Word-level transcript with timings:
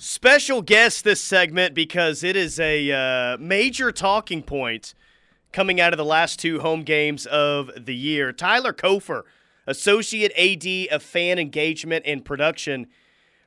Special 0.00 0.62
guest 0.62 1.02
this 1.02 1.20
segment 1.20 1.74
because 1.74 2.22
it 2.22 2.36
is 2.36 2.60
a 2.60 2.92
uh, 2.92 3.36
major 3.38 3.90
talking 3.90 4.44
point 4.44 4.94
coming 5.50 5.80
out 5.80 5.92
of 5.92 5.96
the 5.96 6.04
last 6.04 6.38
two 6.38 6.60
home 6.60 6.84
games 6.84 7.26
of 7.26 7.72
the 7.76 7.96
year. 7.96 8.32
Tyler 8.32 8.72
Cofer, 8.72 9.24
Associate 9.66 10.30
AD 10.38 10.94
of 10.94 11.02
Fan 11.02 11.40
Engagement 11.40 12.04
and 12.06 12.24
Production, 12.24 12.86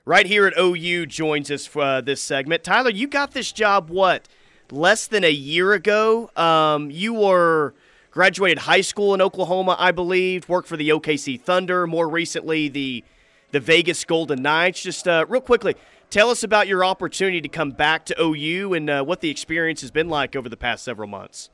right 0.03 0.25
here 0.25 0.45
at 0.45 0.53
OU, 0.59 1.05
joins 1.05 1.49
us 1.49 1.65
for 1.65 1.83
uh, 1.83 2.01
this 2.01 2.19
segment. 2.19 2.65
Tyler, 2.65 2.89
you 2.89 3.07
got 3.07 3.31
this 3.31 3.53
job, 3.53 3.89
what, 3.89 4.27
less 4.69 5.07
than 5.07 5.23
a 5.23 5.31
year 5.31 5.71
ago? 5.71 6.31
Um, 6.35 6.91
you 6.91 7.13
were 7.13 7.75
graduated 8.11 8.57
high 8.63 8.81
school 8.81 9.13
in 9.13 9.21
Oklahoma, 9.21 9.77
I 9.79 9.93
believe, 9.93 10.49
worked 10.49 10.67
for 10.67 10.75
the 10.75 10.89
OKC 10.89 11.39
Thunder, 11.39 11.87
more 11.87 12.09
recently, 12.09 12.67
the, 12.67 13.05
the 13.51 13.61
Vegas 13.61 14.03
Golden 14.03 14.41
Knights. 14.41 14.83
Just 14.83 15.07
uh, 15.07 15.25
real 15.29 15.39
quickly, 15.39 15.75
Tell 16.11 16.29
us 16.29 16.43
about 16.43 16.67
your 16.67 16.83
opportunity 16.83 17.39
to 17.39 17.47
come 17.47 17.71
back 17.71 18.05
to 18.07 18.21
OU 18.21 18.73
and 18.73 18.89
uh, 18.89 19.03
what 19.03 19.21
the 19.21 19.29
experience 19.29 19.79
has 19.79 19.91
been 19.91 20.09
like 20.09 20.35
over 20.35 20.49
the 20.49 20.57
past 20.57 20.83
several 20.83 21.07
months. 21.07 21.49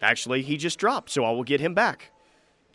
Actually, 0.00 0.42
he 0.42 0.56
just 0.56 0.78
dropped, 0.78 1.10
so 1.10 1.24
I 1.24 1.32
will 1.32 1.42
get 1.42 1.60
him 1.60 1.74
back. 1.74 2.12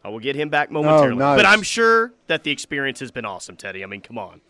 I 0.03 0.09
will 0.09 0.19
get 0.19 0.35
him 0.35 0.49
back 0.49 0.69
momentarily. 0.69 1.15
Oh, 1.15 1.19
nice. 1.19 1.37
But 1.37 1.45
I'm 1.45 1.63
sure 1.63 2.11
that 2.27 2.43
the 2.43 2.51
experience 2.51 2.99
has 2.99 3.11
been 3.11 3.23
awesome, 3.23 3.55
Teddy. 3.55 3.81
I 3.81 3.87
mean, 3.87 4.01
come 4.01 4.17
on. 4.17 4.41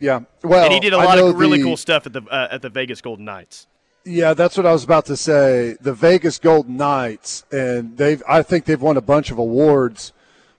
Yeah, 0.00 0.20
well, 0.42 0.64
and 0.64 0.72
he 0.72 0.80
did 0.80 0.94
a 0.94 0.96
lot 0.96 1.18
of 1.18 1.36
really 1.36 1.58
the, 1.58 1.64
cool 1.64 1.76
stuff 1.76 2.06
at 2.06 2.14
the 2.14 2.22
uh, 2.22 2.48
at 2.50 2.62
the 2.62 2.70
Vegas 2.70 3.00
Golden 3.02 3.26
Knights. 3.26 3.68
Yeah, 4.04 4.34
that's 4.34 4.56
what 4.56 4.66
I 4.66 4.72
was 4.72 4.82
about 4.82 5.04
to 5.06 5.16
say. 5.16 5.76
The 5.80 5.92
Vegas 5.92 6.38
Golden 6.38 6.76
Knights, 6.76 7.44
and 7.52 7.96
they've 7.96 8.20
I 8.26 8.42
think 8.42 8.64
they've 8.64 8.80
won 8.80 8.96
a 8.96 9.02
bunch 9.02 9.30
of 9.30 9.38
awards 9.38 10.12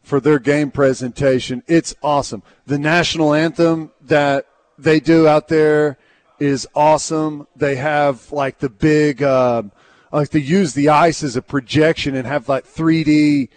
for 0.03 0.19
their 0.19 0.37
game 0.37 0.69
presentation. 0.69 1.63
It's 1.67 1.95
awesome. 2.03 2.43
The 2.67 2.77
national 2.77 3.33
anthem 3.33 3.91
that 4.01 4.45
they 4.77 4.99
do 4.99 5.27
out 5.27 5.47
there 5.47 5.97
is 6.39 6.67
awesome. 6.75 7.47
They 7.55 7.77
have 7.77 8.31
like 8.31 8.59
the 8.59 8.69
big, 8.69 9.23
uh, 9.23 9.63
like 10.11 10.29
they 10.29 10.39
use 10.39 10.73
the 10.73 10.89
ice 10.89 11.23
as 11.23 11.35
a 11.35 11.41
projection 11.41 12.15
and 12.15 12.27
have 12.27 12.49
like 12.49 12.65
3D, 12.65 13.49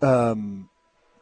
um, 0.00 0.70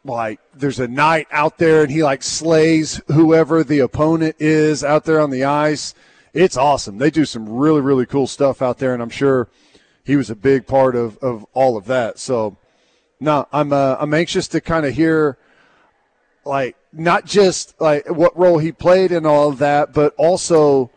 like 0.04 0.40
there's 0.54 0.80
a 0.80 0.88
knight 0.88 1.26
out 1.30 1.58
there 1.58 1.82
and 1.82 1.90
he 1.90 2.02
like 2.02 2.22
slays 2.22 3.02
whoever 3.08 3.62
the 3.62 3.80
opponent 3.80 4.36
is 4.38 4.82
out 4.82 5.04
there 5.04 5.20
on 5.20 5.30
the 5.30 5.44
ice. 5.44 5.94
It's 6.32 6.56
awesome. 6.56 6.98
They 6.98 7.10
do 7.10 7.24
some 7.24 7.48
really, 7.48 7.80
really 7.80 8.06
cool 8.06 8.28
stuff 8.28 8.62
out 8.62 8.78
there, 8.78 8.94
and 8.94 9.02
I'm 9.02 9.10
sure 9.10 9.48
he 10.04 10.16
was 10.16 10.30
a 10.30 10.36
big 10.36 10.66
part 10.66 10.94
of, 10.94 11.18
of 11.18 11.44
all 11.54 11.76
of 11.76 11.86
that. 11.86 12.18
So, 12.18 12.56
no, 13.20 13.46
I'm 13.52 13.72
uh, 13.72 13.96
I'm 14.00 14.14
anxious 14.14 14.48
to 14.48 14.60
kind 14.60 14.86
of 14.86 14.94
hear, 14.94 15.36
like 16.44 16.76
not 16.92 17.26
just 17.26 17.78
like 17.80 18.08
what 18.08 18.36
role 18.36 18.58
he 18.58 18.72
played 18.72 19.12
in 19.12 19.26
all 19.26 19.50
of 19.50 19.58
that, 19.58 19.92
but 19.92 20.14
also 20.16 20.90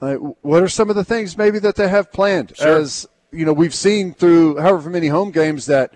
like, 0.00 0.18
what 0.42 0.62
are 0.62 0.68
some 0.68 0.90
of 0.90 0.96
the 0.96 1.04
things 1.04 1.38
maybe 1.38 1.58
that 1.60 1.76
they 1.76 1.88
have 1.88 2.12
planned? 2.12 2.56
Sure. 2.56 2.78
As 2.78 3.06
you 3.32 3.44
know, 3.44 3.52
we've 3.52 3.74
seen 3.74 4.12
through 4.12 4.58
however 4.58 4.90
many 4.90 5.08
home 5.08 5.30
games 5.30 5.66
that 5.66 5.94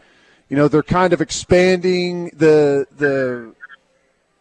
you 0.48 0.56
know 0.56 0.68
they're 0.68 0.82
kind 0.82 1.12
of 1.12 1.20
expanding 1.20 2.30
the 2.36 2.86
the 2.96 3.54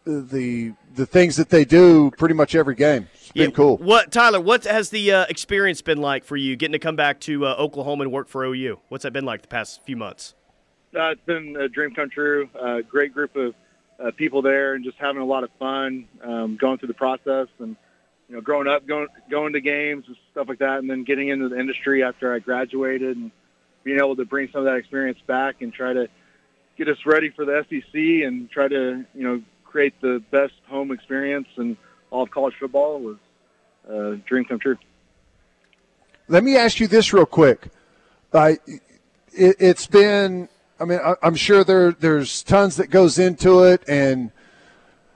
the 0.04 0.74
the 0.94 1.06
things 1.06 1.36
that 1.36 1.48
they 1.48 1.64
do 1.64 2.10
pretty 2.18 2.34
much 2.34 2.54
every 2.54 2.74
game. 2.74 3.08
It's 3.14 3.32
been 3.32 3.50
yeah, 3.50 3.56
cool. 3.56 3.78
What 3.78 4.12
Tyler? 4.12 4.40
What 4.40 4.64
has 4.64 4.90
the 4.90 5.12
uh, 5.12 5.26
experience 5.28 5.82
been 5.82 5.98
like 5.98 6.24
for 6.24 6.36
you 6.36 6.54
getting 6.54 6.72
to 6.72 6.78
come 6.78 6.96
back 6.96 7.20
to 7.20 7.46
uh, 7.46 7.54
Oklahoma 7.58 8.02
and 8.02 8.12
work 8.12 8.28
for 8.28 8.44
OU? 8.44 8.78
What's 8.88 9.02
that 9.04 9.12
been 9.12 9.24
like 9.24 9.42
the 9.42 9.48
past 9.48 9.82
few 9.84 9.96
months? 9.96 10.34
Uh, 10.94 11.10
it's 11.10 11.24
been 11.24 11.56
a 11.56 11.68
dream 11.68 11.94
come 11.94 12.10
true. 12.10 12.48
Uh, 12.58 12.80
great 12.80 13.14
group 13.14 13.34
of 13.36 13.54
uh, 13.98 14.10
people 14.10 14.42
there, 14.42 14.74
and 14.74 14.84
just 14.84 14.98
having 14.98 15.22
a 15.22 15.24
lot 15.24 15.44
of 15.44 15.50
fun 15.58 16.06
um, 16.22 16.56
going 16.56 16.78
through 16.78 16.88
the 16.88 16.94
process, 16.94 17.48
and 17.58 17.76
you 18.28 18.34
know, 18.34 18.40
growing 18.40 18.68
up, 18.68 18.86
going 18.86 19.08
going 19.30 19.54
to 19.54 19.60
games 19.60 20.04
and 20.06 20.16
stuff 20.32 20.48
like 20.48 20.58
that, 20.58 20.78
and 20.78 20.90
then 20.90 21.04
getting 21.04 21.28
into 21.28 21.48
the 21.48 21.58
industry 21.58 22.02
after 22.02 22.34
I 22.34 22.40
graduated, 22.40 23.16
and 23.16 23.30
being 23.84 23.98
able 23.98 24.16
to 24.16 24.24
bring 24.24 24.50
some 24.52 24.60
of 24.60 24.64
that 24.66 24.76
experience 24.76 25.18
back 25.26 25.62
and 25.62 25.72
try 25.72 25.92
to 25.92 26.08
get 26.76 26.88
us 26.88 26.98
ready 27.06 27.30
for 27.30 27.44
the 27.44 27.64
SEC 27.68 27.94
and 27.94 28.50
try 28.50 28.68
to 28.68 29.04
you 29.14 29.22
know 29.22 29.42
create 29.64 29.98
the 30.00 30.22
best 30.30 30.54
home 30.68 30.90
experience 30.90 31.48
and 31.56 31.76
all 32.10 32.22
of 32.22 32.30
college 32.30 32.54
football 32.60 33.00
was 33.00 33.16
a 33.88 34.16
dream 34.26 34.44
come 34.44 34.58
true. 34.58 34.76
Let 36.28 36.44
me 36.44 36.56
ask 36.56 36.78
you 36.78 36.86
this 36.86 37.12
real 37.12 37.26
quick. 37.26 37.68
Uh, 38.32 38.54
it, 39.32 39.56
it's 39.58 39.86
been 39.86 40.48
I 40.82 40.84
mean, 40.84 40.98
I, 40.98 41.14
am 41.22 41.36
sure 41.36 41.62
there 41.62 41.92
there's 41.92 42.42
tons 42.42 42.74
that 42.76 42.88
goes 42.90 43.16
into 43.16 43.62
it, 43.62 43.84
and 43.86 44.32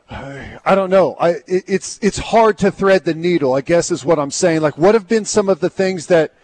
I 0.08 0.76
don't 0.76 0.90
know. 0.90 1.16
I 1.18 1.30
it, 1.48 1.64
it's 1.66 1.98
it's 2.00 2.18
hard 2.18 2.56
to 2.58 2.70
thread 2.70 3.04
the 3.04 3.14
needle. 3.14 3.52
I 3.52 3.62
guess 3.62 3.90
is 3.90 4.04
what 4.04 4.20
I'm 4.20 4.30
saying. 4.30 4.60
Like, 4.60 4.78
what 4.78 4.94
have 4.94 5.08
been 5.08 5.24
some 5.24 5.48
of 5.48 5.58
the 5.58 5.68
things 5.68 6.06
that 6.06 6.34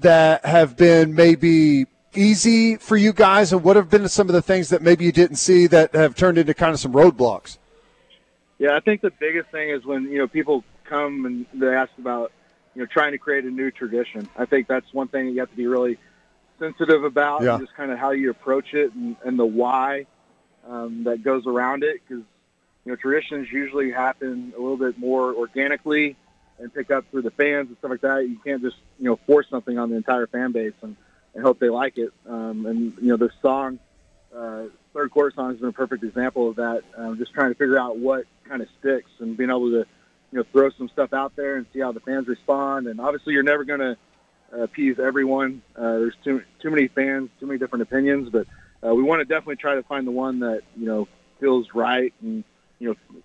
that 0.00 0.44
have 0.44 0.76
been 0.76 1.14
maybe 1.14 1.86
easy 2.14 2.76
for 2.76 2.98
you 2.98 3.14
guys, 3.14 3.54
and 3.54 3.64
what 3.64 3.76
have 3.76 3.88
been 3.88 4.06
some 4.06 4.28
of 4.28 4.34
the 4.34 4.42
things 4.42 4.68
that 4.68 4.82
maybe 4.82 5.06
you 5.06 5.12
didn't 5.12 5.36
see 5.36 5.66
that 5.68 5.94
have 5.94 6.14
turned 6.14 6.36
into 6.36 6.52
kind 6.52 6.74
of 6.74 6.78
some 6.78 6.92
roadblocks? 6.92 7.56
Yeah, 8.58 8.76
I 8.76 8.80
think 8.80 9.00
the 9.00 9.12
biggest 9.18 9.48
thing 9.48 9.70
is 9.70 9.86
when 9.86 10.12
you 10.12 10.18
know 10.18 10.28
people 10.28 10.62
come 10.84 11.24
and 11.24 11.46
they 11.54 11.74
ask 11.74 11.92
about 11.96 12.32
you 12.74 12.82
know 12.82 12.86
trying 12.86 13.12
to 13.12 13.18
create 13.18 13.44
a 13.44 13.50
new 13.50 13.70
tradition. 13.70 14.28
I 14.36 14.44
think 14.44 14.68
that's 14.68 14.92
one 14.92 15.08
thing 15.08 15.24
that 15.24 15.32
you 15.32 15.40
have 15.40 15.50
to 15.50 15.56
be 15.56 15.66
really 15.66 15.96
sensitive 16.58 17.04
about 17.04 17.42
yeah. 17.42 17.58
just 17.58 17.74
kind 17.74 17.90
of 17.90 17.98
how 17.98 18.10
you 18.10 18.30
approach 18.30 18.74
it 18.74 18.92
and, 18.94 19.16
and 19.24 19.38
the 19.38 19.46
why 19.46 20.06
um, 20.68 21.04
that 21.04 21.22
goes 21.22 21.46
around 21.46 21.82
it 21.82 22.00
because 22.06 22.24
you 22.84 22.92
know 22.92 22.96
traditions 22.96 23.48
usually 23.50 23.90
happen 23.90 24.52
a 24.56 24.60
little 24.60 24.76
bit 24.76 24.98
more 24.98 25.34
organically 25.34 26.16
and 26.58 26.72
pick 26.72 26.90
up 26.90 27.04
through 27.10 27.22
the 27.22 27.30
fans 27.30 27.68
and 27.68 27.76
stuff 27.78 27.90
like 27.90 28.00
that. 28.00 28.28
You 28.28 28.38
can't 28.44 28.62
just 28.62 28.76
you 28.98 29.06
know 29.06 29.16
force 29.26 29.46
something 29.48 29.78
on 29.78 29.90
the 29.90 29.96
entire 29.96 30.26
fan 30.26 30.52
base 30.52 30.74
and, 30.82 30.96
and 31.34 31.44
hope 31.44 31.58
they 31.58 31.68
like 31.68 31.98
it. 31.98 32.12
Um, 32.26 32.66
and 32.66 32.94
you 33.00 33.08
know 33.08 33.16
the 33.16 33.30
song, 33.40 33.78
uh, 34.34 34.64
third 34.92 35.10
quarter 35.10 35.34
song 35.34 35.50
has 35.50 35.58
been 35.58 35.68
a 35.68 35.72
perfect 35.72 36.04
example 36.04 36.50
of 36.50 36.56
that. 36.56 36.82
Um, 36.96 37.18
just 37.18 37.32
trying 37.32 37.50
to 37.50 37.54
figure 37.54 37.78
out 37.78 37.98
what 37.98 38.24
kind 38.48 38.62
of 38.62 38.68
sticks 38.80 39.10
and 39.20 39.36
being 39.36 39.50
able 39.50 39.70
to 39.70 39.86
you 40.32 40.38
know 40.38 40.44
throw 40.52 40.70
some 40.70 40.88
stuff 40.88 41.12
out 41.12 41.36
there 41.36 41.56
and 41.56 41.66
see 41.72 41.80
how 41.80 41.92
the 41.92 42.00
fans 42.00 42.28
respond. 42.28 42.86
And 42.86 43.00
obviously 43.00 43.32
you're 43.32 43.42
never 43.42 43.64
going 43.64 43.80
to 43.80 43.96
appease 44.52 44.98
everyone. 44.98 45.62
Uh, 45.76 45.98
there's 45.98 46.16
too 46.24 46.42
too 46.60 46.70
many 46.70 46.88
fans, 46.88 47.30
too 47.40 47.46
many 47.46 47.58
different 47.58 47.82
opinions, 47.82 48.30
but 48.30 48.46
uh, 48.86 48.94
we 48.94 49.02
want 49.02 49.20
to 49.20 49.24
definitely 49.24 49.56
try 49.56 49.74
to 49.74 49.82
find 49.82 50.06
the 50.06 50.12
one 50.12 50.40
that 50.40 50.62
you 50.76 50.86
know 50.86 51.08
feels 51.40 51.68
right 51.74 52.12
and 52.22 52.44
you 52.78 52.88
know 52.88 53.22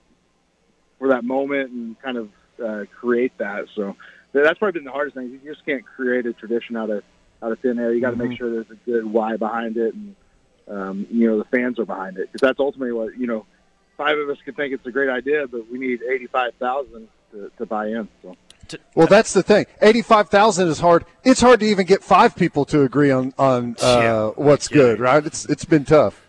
for 0.99 1.09
that 1.09 1.23
moment 1.23 1.71
and 1.71 2.01
kind 2.01 2.17
of 2.17 2.29
uh, 2.63 2.85
create 2.99 3.37
that. 3.37 3.65
So 3.75 3.95
that's 4.31 4.57
probably 4.59 4.79
been 4.79 4.85
the 4.85 4.91
hardest 4.91 5.15
thing. 5.15 5.29
You 5.29 5.53
just 5.53 5.65
can't 5.65 5.85
create 5.85 6.25
a 6.25 6.33
tradition 6.33 6.75
out 6.77 6.89
of 6.89 7.03
out 7.41 7.51
of 7.51 7.59
thin 7.59 7.79
air. 7.79 7.93
You 7.93 8.01
got 8.01 8.11
to 8.11 8.17
mm-hmm. 8.17 8.29
make 8.29 8.37
sure 8.37 8.51
there's 8.51 8.71
a 8.71 8.89
good 8.89 9.05
why 9.05 9.37
behind 9.37 9.77
it, 9.77 9.93
and 9.93 10.15
um, 10.67 11.07
you 11.09 11.29
know 11.29 11.37
the 11.37 11.45
fans 11.45 11.79
are 11.79 11.85
behind 11.85 12.17
it 12.17 12.31
because 12.31 12.41
that's 12.45 12.59
ultimately 12.59 12.93
what 12.93 13.17
you 13.17 13.27
know. 13.27 13.45
Five 13.95 14.17
of 14.17 14.27
us 14.27 14.37
can 14.43 14.55
think 14.55 14.73
it's 14.73 14.87
a 14.87 14.91
great 14.91 15.09
idea, 15.09 15.45
but 15.45 15.69
we 15.71 15.77
need 15.77 16.01
eighty-five 16.01 16.55
thousand 16.55 17.07
to, 17.31 17.51
to 17.59 17.65
buy 17.67 17.89
in. 17.89 18.07
So. 18.23 18.35
To, 18.73 18.79
well, 18.95 19.07
that's 19.07 19.33
the 19.33 19.43
thing. 19.43 19.65
Eighty-five 19.81 20.29
thousand 20.29 20.67
is 20.67 20.79
hard. 20.79 21.05
It's 21.23 21.41
hard 21.41 21.59
to 21.61 21.65
even 21.65 21.85
get 21.85 22.03
five 22.03 22.35
people 22.35 22.65
to 22.65 22.81
agree 22.81 23.11
on 23.11 23.33
on 23.37 23.75
uh, 23.81 23.85
yeah, 23.85 24.27
what's 24.35 24.69
yeah. 24.69 24.77
good, 24.77 24.99
right? 24.99 25.25
It's 25.25 25.45
it's 25.45 25.65
been 25.65 25.85
tough. 25.85 26.21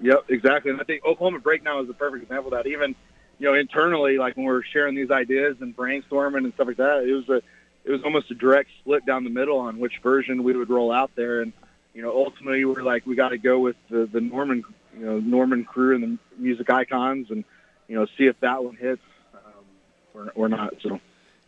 Yep, 0.00 0.24
exactly. 0.28 0.70
And 0.70 0.80
I 0.80 0.84
think 0.84 1.04
Oklahoma 1.04 1.40
Breakdown 1.40 1.82
is 1.84 1.90
a 1.90 1.94
perfect 1.94 2.22
example 2.24 2.52
of 2.52 2.64
that. 2.64 2.68
Even 2.68 2.94
you 3.38 3.48
know 3.48 3.54
internally, 3.54 4.16
like 4.16 4.36
when 4.36 4.46
we're 4.46 4.62
sharing 4.62 4.94
these 4.94 5.10
ideas 5.10 5.56
and 5.60 5.76
brainstorming 5.76 6.44
and 6.44 6.54
stuff 6.54 6.68
like 6.68 6.76
that, 6.76 7.04
it 7.04 7.12
was 7.12 7.28
a 7.28 7.42
it 7.84 7.90
was 7.90 8.02
almost 8.04 8.30
a 8.30 8.34
direct 8.34 8.70
split 8.80 9.04
down 9.04 9.24
the 9.24 9.30
middle 9.30 9.58
on 9.58 9.78
which 9.78 9.98
version 10.02 10.44
we 10.44 10.56
would 10.56 10.70
roll 10.70 10.92
out 10.92 11.10
there. 11.16 11.42
And 11.42 11.52
you 11.94 12.02
know, 12.02 12.12
ultimately, 12.12 12.64
we're 12.64 12.82
like, 12.82 13.06
we 13.06 13.16
got 13.16 13.30
to 13.30 13.38
go 13.38 13.58
with 13.58 13.76
the 13.90 14.06
the 14.06 14.20
Norman 14.20 14.64
you 14.96 15.04
know 15.04 15.18
Norman 15.18 15.64
crew 15.64 15.94
and 15.94 16.04
the 16.04 16.18
music 16.38 16.70
icons, 16.70 17.30
and 17.30 17.44
you 17.88 17.96
know, 17.96 18.06
see 18.16 18.26
if 18.26 18.38
that 18.40 18.62
one 18.64 18.76
hits 18.76 19.02
um, 19.34 19.64
or, 20.14 20.32
or 20.34 20.48
not. 20.48 20.74
So. 20.82 21.00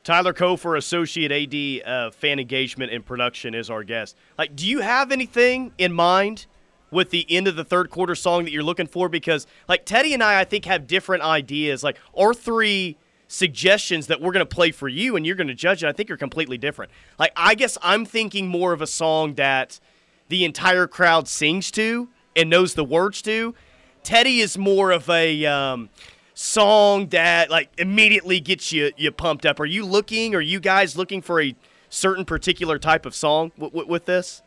Tyler 0.04 0.34
Cofer, 0.34 0.76
Associate 0.76 1.32
AD 1.32 1.88
uh, 1.88 2.10
Fan 2.10 2.38
Engagement 2.38 2.92
and 2.92 3.04
Production, 3.04 3.54
is 3.54 3.70
our 3.70 3.82
guest. 3.82 4.16
Like, 4.36 4.54
do 4.54 4.66
you 4.66 4.80
have 4.80 5.10
anything 5.10 5.72
in 5.78 5.94
mind 5.94 6.44
with 6.90 7.08
the 7.08 7.26
end 7.30 7.48
of 7.48 7.56
the 7.56 7.64
third 7.64 7.88
quarter 7.88 8.14
song 8.14 8.44
that 8.44 8.50
you're 8.52 8.62
looking 8.62 8.86
for? 8.86 9.08
Because, 9.08 9.46
like, 9.66 9.86
Teddy 9.86 10.12
and 10.12 10.22
I, 10.22 10.40
I 10.40 10.44
think, 10.44 10.66
have 10.66 10.86
different 10.86 11.22
ideas. 11.22 11.82
Like, 11.82 11.96
our 12.16 12.34
three 12.34 12.98
suggestions 13.28 14.06
that 14.08 14.20
we're 14.20 14.32
going 14.32 14.46
to 14.46 14.54
play 14.54 14.70
for 14.70 14.88
you 14.88 15.16
and 15.16 15.24
you're 15.24 15.36
going 15.36 15.48
to 15.48 15.54
judge 15.54 15.82
it, 15.82 15.88
I 15.88 15.92
think 15.92 16.10
are 16.10 16.18
completely 16.18 16.58
different. 16.58 16.92
Like, 17.18 17.32
I 17.34 17.54
guess 17.54 17.78
I'm 17.82 18.04
thinking 18.04 18.46
more 18.46 18.74
of 18.74 18.82
a 18.82 18.86
song 18.86 19.34
that 19.34 19.80
the 20.28 20.44
entire 20.44 20.86
crowd 20.86 21.28
sings 21.28 21.70
to 21.72 22.10
and 22.36 22.50
knows 22.50 22.74
the 22.74 22.84
words 22.84 23.22
to. 23.22 23.54
Teddy 24.02 24.40
is 24.40 24.58
more 24.58 24.90
of 24.90 25.08
a. 25.08 25.46
Um, 25.46 25.88
song 26.34 27.06
that 27.08 27.48
like 27.48 27.70
immediately 27.78 28.40
gets 28.40 28.72
you 28.72 28.92
you 28.96 29.10
pumped 29.10 29.46
up? 29.46 29.60
Are 29.60 29.64
you 29.64 29.86
looking? 29.86 30.34
Are 30.34 30.40
you 30.40 30.60
guys 30.60 30.96
looking 30.96 31.22
for 31.22 31.40
a 31.40 31.54
certain 31.88 32.25
particular 32.25 32.78
type 32.78 33.06
of 33.06 33.14
song 33.14 33.52
w- 33.56 33.70
w- 33.70 33.88
with 33.88 34.04
this? 34.04 34.42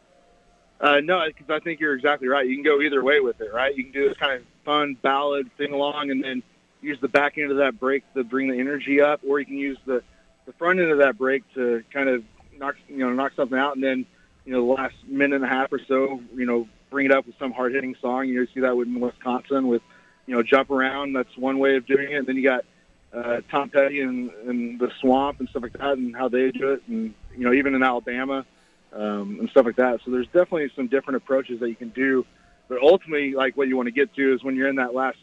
Uh, 0.80 1.00
no, 1.00 1.24
because 1.25 1.50
I 1.50 1.60
think 1.60 1.80
you're 1.80 1.95
exactly 1.95 2.28
right. 2.28 2.45
You 2.45 2.56
can 2.56 2.63
go 2.63 2.81
either 2.81 3.04
way 3.04 3.19
with 3.19 3.42
it, 3.42 3.51
right? 3.51 3.75
You 3.75 3.84
can 3.84 3.94
do 3.94 4.10
this 4.10 4.18
kind 4.18 4.34
of 4.34 4.45
fun 4.63 4.95
ballad 5.01 5.50
sing 5.57 5.74
along, 5.74 6.12
and 6.12 6.24
then 6.24 6.44
use 6.81 7.00
the 7.01 7.07
back 7.07 7.38
end 7.38 7.50
of 7.50 7.57
that 7.57 7.80
break 7.80 8.04
to 8.13 8.24
bring 8.24 8.50
the 8.50 8.60
energy 8.60 9.01
up, 9.01 9.22
or 9.28 9.40
you 9.40 9.45
can 9.45 9.57
use 9.57 9.78
the 9.86 10.04
the 10.45 10.54
front 10.54 10.80
end 10.80 10.92
of 10.92 11.00
that 11.00 11.18
break 11.18 11.44
to 11.56 11.83
kind 11.92 12.10
of 12.10 12.24
knock 12.57 12.75
you 12.88 12.98
know 12.98 13.12
knock 13.12 13.31
something 13.36 13.57
out, 13.57 13.75
and 13.75 13.83
then 13.83 14.06
you 14.45 14.51
know 14.51 14.66
the 14.66 14.74
last 14.74 14.95
minute 15.07 15.38
and 15.38 15.45
a 15.45 15.48
half 15.48 15.72
or 15.72 15.80
so, 15.88 16.22
you 16.36 16.45
know, 16.45 16.68
bring 16.92 17.06
it 17.06 17.12
up 17.12 17.25
with 17.25 17.38
some 17.40 17.51
hard 17.51 17.74
hitting 17.74 17.95
song. 18.01 18.28
You 18.28 18.42
know, 18.42 18.48
see 18.54 18.60
that 18.60 18.75
with 18.75 18.88
Wisconsin 18.88 19.68
with 19.68 19.81
you 20.28 20.36
know 20.36 20.44
jump 20.44 20.70
around. 20.70 21.14
That's 21.14 21.36
one 21.36 21.58
way 21.58 21.78
of 21.78 21.88
doing 21.88 22.12
it. 22.12 22.16
And 22.16 22.28
then 22.28 22.36
you 22.36 22.44
got 22.44 22.66
uh, 23.14 23.42
Tom 23.50 23.70
Petty 23.70 24.02
and, 24.02 24.30
and 24.46 24.80
the 24.80 24.92
Swamp 25.00 25.40
and 25.40 25.50
stuff 25.50 25.64
like 25.64 25.74
that, 25.74 25.98
and 25.98 26.16
how 26.16 26.28
they 26.28 26.52
do 26.52 26.74
it, 26.74 26.84
and 26.88 27.14
you 27.36 27.46
know 27.46 27.54
even 27.54 27.74
in 27.74 27.82
Alabama 27.82 28.46
um, 28.94 29.38
and 29.40 29.50
stuff 29.50 29.66
like 29.66 29.78
that. 29.78 30.02
So 30.06 30.12
there's 30.12 30.28
definitely 30.28 30.70
some 30.76 30.88
different 30.88 31.18
approaches 31.18 31.60
that 31.62 31.70
you 31.70 31.76
can 31.76 31.90
do. 31.90 32.26
But 32.68 32.80
ultimately, 32.82 33.34
like 33.34 33.56
what 33.56 33.68
you 33.68 33.78
want 33.78 33.88
to 33.88 33.92
get 33.92 34.14
to 34.16 34.34
is 34.34 34.44
when 34.44 34.56
you're 34.56 34.68
in 34.68 34.76
that 34.76 34.94
last 34.94 35.18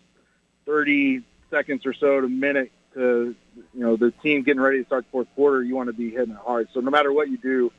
30 0.67 1.23
seconds 1.51 1.85
or 1.85 1.93
so 1.93 2.21
to 2.21 2.29
minute 2.29 2.73
to 2.95 3.35
you 3.75 3.81
know 3.81 3.97
the 3.97 4.11
team 4.23 4.43
getting 4.43 4.61
ready 4.61 4.79
to 4.79 4.87
start 4.87 5.05
the 5.05 5.11
fourth 5.11 5.29
quarter, 5.35 5.63
you 5.63 5.77
want 5.77 5.89
to 5.89 5.93
be 5.93 6.11
hitting 6.11 6.35
it 6.35 6.41
hard. 6.45 6.69
So 6.73 6.81
no 6.81 6.91
matter 6.91 7.13
what 7.13 7.29
you 7.29 7.37
do 7.37 7.71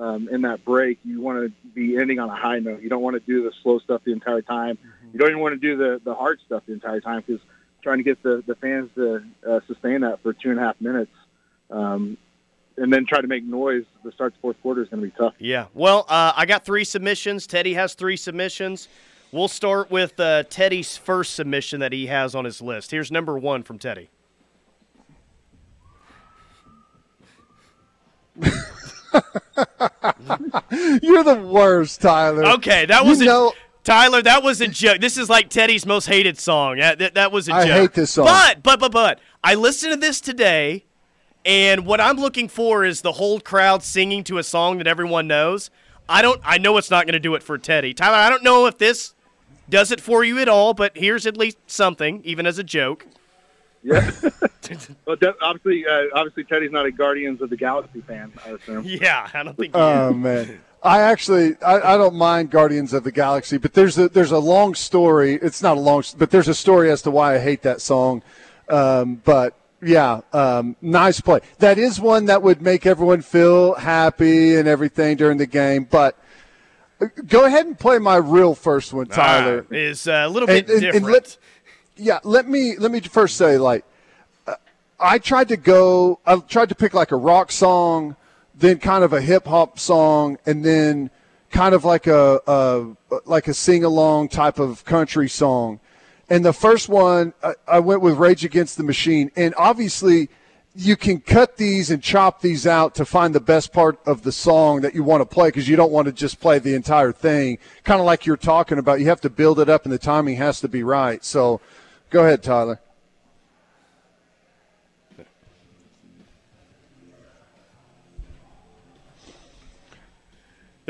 um, 0.00 0.28
in 0.30 0.42
that 0.42 0.64
break, 0.64 0.98
you 1.04 1.20
want 1.20 1.44
to 1.44 1.70
be 1.74 1.98
ending 1.98 2.18
on 2.18 2.30
a 2.30 2.34
high 2.34 2.58
note. 2.58 2.82
You 2.82 2.88
don't 2.88 3.02
want 3.02 3.14
to 3.14 3.20
do 3.20 3.44
the 3.44 3.52
slow 3.62 3.78
stuff 3.78 4.00
the 4.04 4.12
entire 4.12 4.40
time. 4.40 4.76
Mm-hmm. 4.76 5.08
You 5.12 5.18
don't 5.18 5.28
even 5.28 5.40
want 5.40 5.60
to 5.60 5.60
do 5.60 5.76
the 5.76 6.00
the 6.02 6.14
hard 6.14 6.40
stuff 6.46 6.62
the 6.66 6.72
entire 6.72 7.00
time 7.00 7.22
because 7.26 7.42
trying 7.82 7.98
to 7.98 8.04
get 8.04 8.22
the 8.22 8.42
the 8.46 8.54
fans 8.54 8.90
to 8.94 9.22
uh, 9.48 9.60
sustain 9.66 10.00
that 10.00 10.22
for 10.22 10.32
two 10.32 10.50
and 10.50 10.58
a 10.58 10.62
half 10.62 10.80
minutes. 10.80 11.12
Um, 11.70 12.16
and 12.76 12.90
then 12.90 13.04
try 13.04 13.20
to 13.20 13.26
make 13.26 13.44
noise 13.44 13.84
to 14.02 14.12
start 14.12 14.32
the 14.32 14.40
fourth 14.40 14.60
quarter 14.62 14.82
is 14.82 14.88
going 14.88 15.02
to 15.02 15.06
be 15.06 15.14
tough. 15.16 15.34
Yeah. 15.38 15.66
Well, 15.74 16.06
uh, 16.08 16.32
I 16.34 16.46
got 16.46 16.64
three 16.64 16.84
submissions. 16.84 17.46
Teddy 17.46 17.74
has 17.74 17.92
three 17.92 18.16
submissions. 18.16 18.88
We'll 19.32 19.48
start 19.48 19.90
with 19.90 20.18
uh, 20.18 20.44
Teddy's 20.44 20.96
first 20.96 21.34
submission 21.34 21.80
that 21.80 21.92
he 21.92 22.06
has 22.06 22.34
on 22.34 22.46
his 22.46 22.62
list. 22.62 22.90
Here's 22.90 23.12
number 23.12 23.38
one 23.38 23.62
from 23.64 23.78
Teddy. 23.78 24.08
You're 31.02 31.24
the 31.24 31.40
worst, 31.40 32.00
Tyler. 32.00 32.44
Okay, 32.54 32.86
that 32.86 33.04
was 33.04 33.20
you 33.20 33.26
know, 33.26 33.52
Tyler. 33.84 34.22
That 34.22 34.42
was 34.42 34.60
a 34.60 34.68
joke. 34.68 35.00
This 35.00 35.16
is 35.16 35.28
like 35.28 35.48
Teddy's 35.48 35.86
most 35.86 36.06
hated 36.06 36.38
song. 36.38 36.78
That, 36.78 36.98
that, 36.98 37.14
that 37.14 37.32
was 37.32 37.48
a 37.48 37.54
I 37.54 37.64
joke. 37.64 37.72
I 37.72 37.80
hate 37.80 37.92
this 37.94 38.10
song. 38.12 38.26
But 38.26 38.62
but 38.62 38.80
but 38.80 38.92
but 38.92 39.20
I 39.42 39.54
listened 39.54 39.92
to 39.92 39.98
this 39.98 40.20
today, 40.20 40.84
and 41.44 41.86
what 41.86 42.00
I'm 42.00 42.16
looking 42.16 42.48
for 42.48 42.84
is 42.84 43.02
the 43.02 43.12
whole 43.12 43.40
crowd 43.40 43.82
singing 43.82 44.24
to 44.24 44.38
a 44.38 44.42
song 44.42 44.78
that 44.78 44.86
everyone 44.86 45.26
knows. 45.26 45.70
I 46.08 46.22
don't. 46.22 46.40
I 46.44 46.58
know 46.58 46.76
it's 46.76 46.90
not 46.90 47.06
going 47.06 47.14
to 47.14 47.20
do 47.20 47.34
it 47.34 47.42
for 47.42 47.56
Teddy. 47.58 47.94
Tyler, 47.94 48.16
I 48.16 48.28
don't 48.28 48.42
know 48.42 48.66
if 48.66 48.78
this 48.78 49.14
does 49.68 49.92
it 49.92 50.00
for 50.00 50.24
you 50.24 50.38
at 50.38 50.48
all, 50.48 50.74
but 50.74 50.96
here's 50.96 51.26
at 51.26 51.36
least 51.36 51.58
something, 51.66 52.20
even 52.24 52.46
as 52.46 52.58
a 52.58 52.64
joke. 52.64 53.06
Yeah. 53.82 54.10
well, 55.06 55.16
obviously, 55.40 55.86
uh, 55.86 56.04
obviously, 56.14 56.44
Teddy's 56.44 56.70
not 56.70 56.86
a 56.86 56.92
Guardians 56.92 57.40
of 57.40 57.50
the 57.50 57.56
Galaxy 57.56 58.00
fan. 58.02 58.32
I 58.44 58.50
assume. 58.50 58.84
Yeah, 58.86 59.28
I 59.32 59.42
don't 59.42 59.56
think. 59.56 59.74
Oh 59.74 60.12
man. 60.12 60.60
I 60.82 61.00
actually 61.00 61.56
I, 61.62 61.94
I, 61.94 61.96
don't 61.98 62.14
mind 62.14 62.50
Guardians 62.50 62.94
of 62.94 63.04
the 63.04 63.12
Galaxy, 63.12 63.58
but 63.58 63.74
there's 63.74 63.98
a 63.98 64.08
there's 64.08 64.32
a 64.32 64.38
long 64.38 64.74
story. 64.74 65.34
It's 65.34 65.62
not 65.62 65.76
a 65.76 65.80
long, 65.80 66.02
but 66.16 66.30
there's 66.30 66.48
a 66.48 66.54
story 66.54 66.90
as 66.90 67.02
to 67.02 67.10
why 67.10 67.34
I 67.34 67.38
hate 67.38 67.62
that 67.62 67.82
song. 67.82 68.22
Um, 68.68 69.16
but 69.16 69.54
yeah, 69.82 70.20
um, 70.32 70.76
nice 70.80 71.20
play. 71.20 71.40
That 71.58 71.78
is 71.78 72.00
one 72.00 72.26
that 72.26 72.42
would 72.42 72.62
make 72.62 72.86
everyone 72.86 73.22
feel 73.22 73.74
happy 73.74 74.56
and 74.56 74.68
everything 74.68 75.16
during 75.16 75.38
the 75.38 75.46
game. 75.46 75.86
But 75.90 76.18
uh, 77.00 77.06
go 77.26 77.44
ahead 77.44 77.66
and 77.66 77.78
play 77.78 77.98
my 77.98 78.16
real 78.16 78.54
first 78.54 78.92
one, 78.92 79.06
Tyler. 79.06 79.66
Uh, 79.70 79.74
is 79.74 80.06
a 80.06 80.28
little 80.28 80.46
bit 80.46 80.68
and, 80.68 80.80
different. 80.80 81.04
And 81.04 81.12
let, 81.12 81.38
yeah, 81.96 82.20
let 82.24 82.48
me 82.48 82.76
let 82.76 82.90
me 82.90 83.00
first 83.00 83.36
say 83.36 83.58
like 83.58 83.84
uh, 84.46 84.54
I 84.98 85.18
tried 85.18 85.48
to 85.48 85.56
go. 85.56 86.20
I 86.26 86.36
tried 86.36 86.68
to 86.70 86.74
pick 86.74 86.94
like 86.94 87.12
a 87.12 87.16
rock 87.16 87.52
song, 87.52 88.16
then 88.54 88.78
kind 88.78 89.04
of 89.04 89.12
a 89.12 89.20
hip 89.20 89.46
hop 89.46 89.78
song, 89.78 90.38
and 90.46 90.64
then 90.64 91.10
kind 91.50 91.74
of 91.74 91.84
like 91.84 92.06
a, 92.06 92.40
a 92.46 92.86
like 93.26 93.48
a 93.48 93.54
sing 93.54 93.84
along 93.84 94.28
type 94.28 94.58
of 94.58 94.84
country 94.84 95.28
song 95.28 95.80
and 96.30 96.44
the 96.44 96.52
first 96.52 96.88
one, 96.88 97.34
I, 97.42 97.54
I 97.66 97.80
went 97.80 98.02
with 98.02 98.16
Rage 98.16 98.44
Against 98.44 98.76
the 98.76 98.84
Machine. 98.84 99.32
And 99.34 99.52
obviously, 99.58 100.30
you 100.76 100.96
can 100.96 101.18
cut 101.18 101.56
these 101.56 101.90
and 101.90 102.00
chop 102.00 102.40
these 102.40 102.68
out 102.68 102.94
to 102.94 103.04
find 103.04 103.34
the 103.34 103.40
best 103.40 103.72
part 103.72 103.98
of 104.06 104.22
the 104.22 104.30
song 104.30 104.80
that 104.82 104.94
you 104.94 105.02
want 105.02 105.20
to 105.22 105.26
play 105.26 105.48
because 105.48 105.68
you 105.68 105.74
don't 105.74 105.90
want 105.90 106.06
to 106.06 106.12
just 106.12 106.40
play 106.40 106.60
the 106.60 106.76
entire 106.76 107.10
thing. 107.10 107.58
Kind 107.82 107.98
of 107.98 108.06
like 108.06 108.26
you're 108.26 108.36
talking 108.36 108.78
about, 108.78 109.00
you 109.00 109.06
have 109.06 109.20
to 109.22 109.28
build 109.28 109.58
it 109.58 109.68
up 109.68 109.82
and 109.82 109.92
the 109.92 109.98
timing 109.98 110.36
has 110.36 110.60
to 110.60 110.68
be 110.68 110.84
right. 110.84 111.24
So 111.24 111.60
go 112.10 112.24
ahead, 112.24 112.42
Tyler. 112.42 112.80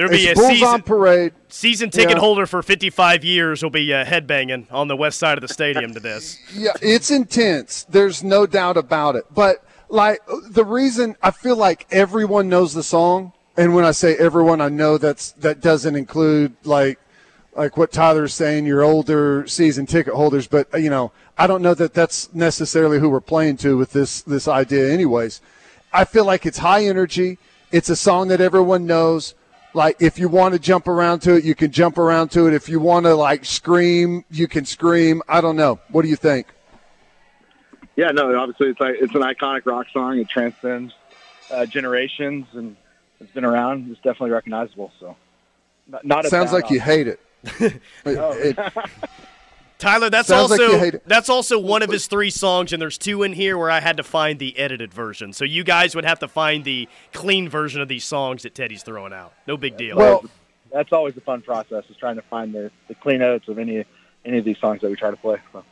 There'll 0.01 0.13
be 0.13 0.29
it's 0.29 0.41
a 0.41 0.45
season, 0.47 0.67
on 0.67 0.83
parade. 0.83 1.35
Season 1.49 1.91
ticket 1.91 2.13
yeah. 2.13 2.21
holder 2.21 2.47
for 2.47 2.63
55 2.63 3.23
years 3.23 3.63
will 3.63 3.69
be 3.69 3.93
uh, 3.93 4.03
headbanging 4.03 4.67
on 4.73 4.89
the 4.89 4.97
west 4.97 5.19
side 5.19 5.37
of 5.37 5.43
the 5.43 5.53
stadium 5.53 5.93
to 5.93 6.01
this. 6.01 6.39
Yeah, 6.55 6.73
it's 6.81 7.11
intense. 7.11 7.85
There's 7.85 8.25
no 8.25 8.47
doubt 8.47 8.79
about 8.79 9.15
it. 9.15 9.25
But 9.35 9.63
like 9.91 10.21
the 10.49 10.65
reason 10.65 11.17
I 11.23 11.33
feel 11.33 11.57
like 11.57 11.87
everyone 11.91 12.49
knows 12.49 12.73
the 12.73 12.83
song, 12.83 13.35
and 13.59 13.75
when 13.75 13.85
I 13.85 13.91
say 13.91 14.17
everyone, 14.17 14.63
I 14.63 14.71
know 14.71 14.97
that's 14.97 15.33
that 15.33 15.61
doesn't 15.61 15.95
include 15.95 16.57
like 16.65 16.99
like 17.55 17.77
what 17.77 17.93
Tyler's 17.93 18.35
saying, 18.35 18.67
your 18.67 18.83
older 18.83 19.47
season 19.47 19.87
ticket 19.87 20.15
holders. 20.15 20.47
But 20.47 20.69
you 20.81 20.91
know, 20.91 21.13
I 21.37 21.47
don't 21.47 21.63
know 21.63 21.75
that 21.75 21.95
that's 21.95 22.33
necessarily 22.35 22.99
who 22.99 23.09
we're 23.11 23.21
playing 23.21 23.57
to 23.59 23.77
with 23.77 23.93
this 23.93 24.23
this 24.23 24.49
idea. 24.49 24.93
Anyways, 24.93 25.41
I 25.93 26.05
feel 26.05 26.25
like 26.25 26.47
it's 26.47 26.59
high 26.59 26.85
energy. 26.85 27.39
It's 27.73 27.89
a 27.89 27.97
song 27.97 28.29
that 28.29 28.41
everyone 28.41 28.87
knows 28.87 29.35
like 29.75 29.97
if 30.01 30.19
you 30.19 30.29
want 30.29 30.55
to 30.55 30.61
jump 30.61 30.89
around 30.89 31.21
to 31.21 31.35
it, 31.35 31.45
you 31.45 31.55
can 31.55 31.71
jump 31.71 31.99
around 31.99 32.31
to 32.33 32.47
it. 32.47 32.55
If 32.55 32.69
you 32.69 32.81
want 32.81 33.07
to 33.07 33.15
like 33.15 33.45
scream, 33.45 34.25
you 34.31 34.49
can 34.49 34.65
scream. 34.65 35.23
I 35.29 35.41
don't 35.41 35.57
know. 35.57 35.79
What 35.91 36.03
do 36.03 36.09
you 36.09 36.17
think? 36.17 36.47
Yeah, 37.97 38.11
no, 38.13 38.35
obviously 38.39 38.69
it's 38.69 38.81
like 38.81 38.97
it's 38.99 39.15
an 39.15 39.23
iconic 39.23 39.67
rock 39.67 39.87
song. 39.93 40.19
It 40.19 40.29
transcends 40.29 40.95
uh, 41.51 41.67
generations 41.67 42.47
and 42.53 42.77
it's 43.21 43.33
been 43.33 43.45
around. 43.45 43.91
It's 43.91 44.01
definitely 44.01 44.31
recognizable. 44.31 44.93
So, 44.99 45.17
not, 45.87 46.05
not 46.05 46.27
sounds 46.27 46.53
like 46.53 46.71
you 46.71 46.81
hate 46.81 47.09
it. 47.09 47.21
Oh. 47.45 48.33
it 48.33 48.59
Tyler, 49.81 50.11
that's 50.11 50.29
Sounds 50.29 50.53
also 50.53 50.79
like 50.79 51.03
that's 51.07 51.31
also 51.31 51.59
one 51.59 51.83
of 51.83 51.91
his 51.91 52.07
three 52.07 52.29
songs, 52.29 52.75
and 52.75 52.83
there's 52.83 52.99
two 52.99 53.23
in 53.23 53.33
here 53.33 53.57
where 53.57 53.71
I 53.71 53.81
had 53.81 53.97
to 53.97 54.03
find 54.03 54.39
the 54.39 54.57
edited 54.59 54.93
version. 54.93 55.33
So 55.33 55.47
you 55.47 55.65
guys 55.65 55.95
would 55.95 56.05
have 56.05 56.19
to 56.19 56.29
find 56.29 56.65
the 56.65 56.87
clean 57.15 57.49
version 57.49 57.81
of 57.81 57.89
these 57.89 58.05
songs 58.05 58.43
that 58.43 58.55
Teddy's 58.55 58.83
throwing 58.83 59.15
out. 59.15 59.33
No 59.47 59.57
big 59.57 59.79
deal. 59.79 59.97
Well, 59.97 60.27
that's 60.71 60.93
always 60.93 61.15
the 61.15 61.23
fun 61.23 61.41
process 61.41 61.85
is 61.89 61.97
trying 61.97 62.17
to 62.17 62.23
find 62.23 62.55
the, 62.55 62.71
the 62.89 62.95
clean 62.95 63.23
edits 63.23 63.49
of 63.49 63.59
any 63.59 63.85
any 64.27 64.39
of 64.39 64.45
these 64.45 64.59
songs 64.59 64.83
that 64.83 64.91
we 64.91 64.97
try 64.97 65.11
to 65.11 65.17
play. 65.17 65.39
So. 65.51 65.65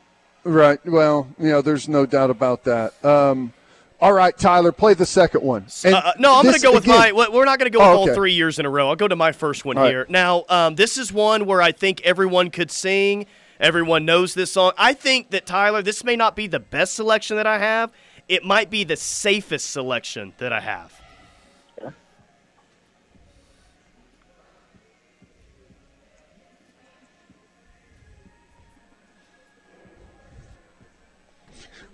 Right. 0.44 0.78
Well, 0.86 1.28
you 1.38 1.50
know, 1.50 1.60
there's 1.60 1.86
no 1.86 2.06
doubt 2.06 2.30
about 2.30 2.64
that. 2.64 3.04
Um, 3.04 3.52
all 4.00 4.12
right, 4.12 4.36
Tyler, 4.36 4.70
play 4.70 4.94
the 4.94 5.06
second 5.06 5.42
one. 5.42 5.66
Uh, 5.84 5.90
uh, 5.90 6.12
no, 6.18 6.36
I'm 6.36 6.44
going 6.44 6.54
to 6.54 6.60
go 6.60 6.72
with 6.72 6.84
again, 6.84 7.14
my. 7.16 7.28
We're 7.32 7.44
not 7.44 7.58
going 7.58 7.70
to 7.70 7.76
go 7.76 7.80
with 7.80 7.88
oh, 7.88 8.02
okay. 8.02 8.10
all 8.10 8.14
three 8.14 8.32
years 8.32 8.60
in 8.60 8.66
a 8.66 8.70
row. 8.70 8.88
I'll 8.88 8.96
go 8.96 9.08
to 9.08 9.16
my 9.16 9.32
first 9.32 9.64
one 9.64 9.76
all 9.76 9.86
here. 9.86 10.00
Right. 10.00 10.10
Now, 10.10 10.44
um, 10.48 10.76
this 10.76 10.96
is 10.96 11.12
one 11.12 11.46
where 11.46 11.60
I 11.60 11.72
think 11.72 12.00
everyone 12.02 12.50
could 12.50 12.70
sing. 12.70 13.26
Everyone 13.58 14.04
knows 14.04 14.34
this 14.34 14.52
song. 14.52 14.72
I 14.78 14.94
think 14.94 15.30
that 15.30 15.46
Tyler, 15.46 15.82
this 15.82 16.04
may 16.04 16.14
not 16.14 16.36
be 16.36 16.46
the 16.46 16.60
best 16.60 16.94
selection 16.94 17.36
that 17.38 17.46
I 17.46 17.58
have. 17.58 17.90
It 18.28 18.44
might 18.44 18.70
be 18.70 18.84
the 18.84 18.96
safest 18.96 19.70
selection 19.70 20.32
that 20.38 20.52
I 20.52 20.60
have. 20.60 20.92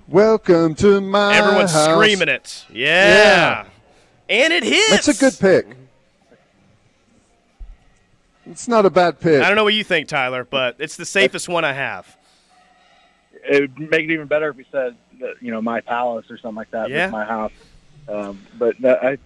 Welcome 0.09 0.75
to 0.77 1.01
my 1.01 1.35
Everyone's 1.35 1.73
house. 1.73 1.95
screaming 1.95 2.29
it. 2.29 2.67
Yeah. 2.71 3.65
yeah. 3.65 3.67
And 4.29 4.53
it 4.53 4.63
hits. 4.63 4.91
That's 4.91 5.09
a 5.09 5.15
good 5.15 5.39
pick. 5.39 5.77
It's 8.45 8.69
not 8.69 8.85
a 8.85 8.91
bad 8.91 9.19
pick. 9.19 9.43
I 9.43 9.47
don't 9.47 9.57
know 9.57 9.65
what 9.65 9.73
you 9.73 9.83
think, 9.83 10.09
Tyler, 10.09 10.45
but 10.45 10.77
it's 10.79 10.97
the 10.97 11.07
safest 11.07 11.49
one 11.49 11.65
I 11.65 11.73
have. 11.73 12.17
It 13.49 13.63
would 13.63 13.91
make 13.91 14.05
it 14.05 14.11
even 14.11 14.27
better 14.27 14.51
if 14.51 14.57
we 14.57 14.67
said, 14.71 14.95
that, 15.21 15.37
you 15.41 15.51
know, 15.51 15.63
my 15.63 15.81
palace 15.81 16.27
or 16.31 16.37
something 16.37 16.57
like 16.57 16.71
that. 16.73 16.91
Yeah. 16.91 17.09
my 17.09 17.25
house. 17.25 17.53
Um, 18.07 18.43
but 18.59 18.77
I, 18.85 19.17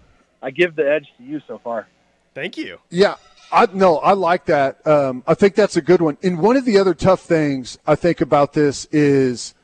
I 0.41 0.51
give 0.51 0.77
the 0.77 0.89
edge 0.89 1.07
to 1.17 1.23
you 1.23 1.41
so 1.45 1.57
far. 1.57 1.87
Thank 2.33 2.57
you. 2.57 2.79
Yeah. 2.89 3.15
I 3.51 3.67
no, 3.73 3.97
I 3.97 4.13
like 4.13 4.45
that. 4.45 4.85
Um, 4.87 5.23
I 5.27 5.33
think 5.33 5.55
that's 5.55 5.75
a 5.75 5.81
good 5.81 6.01
one. 6.01 6.17
And 6.23 6.39
one 6.39 6.55
of 6.55 6.63
the 6.63 6.77
other 6.77 6.93
tough 6.93 7.21
things 7.21 7.77
I 7.85 7.95
think 7.95 8.21
about 8.21 8.53
this 8.53 8.85
is, 8.91 9.55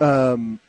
um, 0.00 0.60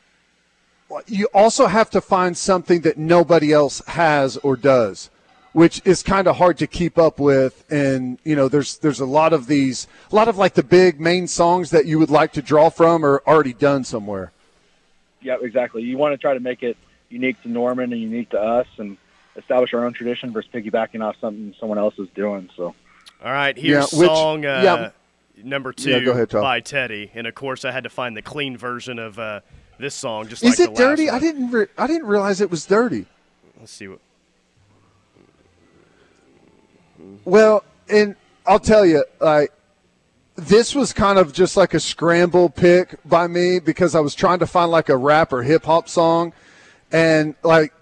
you 1.08 1.28
also 1.34 1.68
have 1.68 1.90
to 1.92 2.02
find 2.02 2.38
something 2.38 2.82
that 2.82 2.98
nobody 2.98 3.54
else 3.54 3.82
has 3.88 4.38
or 4.38 4.56
does 4.56 5.10
which 5.54 5.82
is 5.86 6.02
kind 6.02 6.28
of 6.28 6.38
hard 6.38 6.58
to 6.58 6.68
keep 6.68 6.98
up 6.98 7.20
with. 7.20 7.66
And 7.70 8.18
you 8.24 8.36
know, 8.36 8.48
there's 8.48 8.78
there's 8.78 9.00
a 9.00 9.06
lot 9.06 9.34
of 9.34 9.48
these, 9.48 9.88
a 10.12 10.16
lot 10.16 10.28
of 10.28 10.38
like 10.38 10.54
the 10.54 10.64
big 10.64 11.00
main 11.00 11.28
songs 11.28 11.72
that 11.72 11.86
you 11.86 12.00
would 12.00 12.10
like 12.10 12.34
to 12.34 12.42
draw 12.42 12.70
from 12.70 13.06
are 13.06 13.22
already 13.28 13.54
done 13.54 13.84
somewhere. 13.84 14.32
yeah, 15.22 15.38
exactly. 15.42 15.84
You 15.84 15.98
want 15.98 16.14
to 16.14 16.18
try 16.18 16.34
to 16.34 16.40
make 16.40 16.64
it 16.64 16.78
unique 17.10 17.42
to 17.44 17.50
Norman 17.50 17.92
and 17.92 18.02
unique 18.02 18.30
to 18.30 18.40
us, 18.40 18.68
and 18.78 18.98
establish 19.36 19.74
our 19.74 19.86
own 19.86 19.94
tradition 19.94 20.32
versus 20.32 20.50
piggybacking 20.52 21.04
off 21.04 21.16
something 21.20 21.54
someone 21.60 21.78
else 21.78 21.98
is 22.00 22.08
doing. 22.16 22.50
So, 22.56 22.74
all 23.24 23.32
right, 23.32 23.58
here's 23.58 23.92
yeah, 23.92 24.00
which, 24.00 24.10
song 24.10 24.46
uh, 24.46 24.62
yeah. 24.64 24.90
Number 25.44 25.74
two 25.74 25.92
yeah, 25.92 26.12
ahead, 26.12 26.30
by 26.30 26.60
Teddy, 26.60 27.12
and 27.14 27.28
of 27.28 27.36
course 27.36 27.66
I 27.66 27.72
had 27.72 27.84
to 27.84 27.90
find 27.90 28.16
the 28.16 28.22
clean 28.22 28.58
version 28.58 29.00
of 29.00 29.20
uh, 29.20 29.42
this 29.80 29.96
song. 29.96 30.28
Just 30.28 30.44
is 30.44 30.60
like 30.60 30.70
it 30.70 30.76
dirty? 30.76 31.10
I 31.10 31.20
didn't. 31.20 31.52
Re- 31.52 31.68
I 31.78 31.88
didn't 31.88 32.08
realize 32.08 32.42
it 32.42 32.52
was 32.52 32.66
dirty. 32.66 33.06
Let's 33.60 33.72
see 33.72 33.88
what. 33.88 34.00
Well, 37.26 37.64
and 37.90 38.16
I'll 38.46 38.60
tell 38.60 38.86
you, 38.86 39.04
like 39.20 39.52
this 40.36 40.74
was 40.74 40.94
kind 40.94 41.20
of 41.20 41.34
just 41.34 41.58
like 41.58 41.74
a 41.74 41.80
scramble 41.80 42.50
pick 42.50 42.98
by 43.06 43.28
me 43.28 43.60
because 43.60 43.96
I 43.96 44.00
was 44.00 44.16
trying 44.16 44.40
to 44.40 44.48
find 44.48 44.72
like 44.72 44.90
a 44.90 44.98
rap 44.98 45.34
or 45.34 45.44
hip 45.44 45.66
hop 45.66 45.90
song, 45.90 46.34
and 46.92 47.36
like 47.44 47.74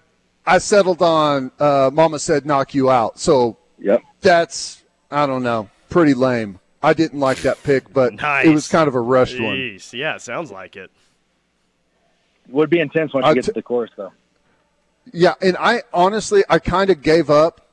I 0.46 0.58
settled 0.58 1.02
on 1.02 1.52
uh, 1.58 1.90
"Mama 1.92 2.18
Said 2.18 2.46
Knock 2.46 2.74
You 2.74 2.90
Out." 2.90 3.18
So 3.18 3.56
yep, 3.78 4.02
that's 4.20 4.82
I 5.10 5.26
don't 5.26 5.42
know, 5.42 5.70
pretty 5.88 6.14
lame. 6.14 6.58
I 6.82 6.94
didn't 6.94 7.20
like 7.20 7.38
that 7.38 7.62
pick, 7.62 7.92
but 7.92 8.14
nice. 8.14 8.46
it 8.46 8.50
was 8.50 8.68
kind 8.68 8.88
of 8.88 8.94
a 8.94 9.00
rushed 9.00 9.36
Jeez. 9.36 9.92
one. 9.92 10.00
Yeah, 10.00 10.16
sounds 10.16 10.50
like 10.50 10.76
it. 10.76 10.90
Would 12.48 12.70
be 12.70 12.80
intense 12.80 13.12
once 13.12 13.26
you 13.26 13.34
get 13.34 13.44
to 13.44 13.52
the 13.52 13.62
chorus, 13.62 13.90
though. 13.96 14.12
Yeah, 15.12 15.34
and 15.40 15.56
I 15.58 15.82
honestly, 15.92 16.42
I 16.48 16.58
kind 16.58 16.90
of 16.90 17.02
gave 17.02 17.30
up 17.30 17.66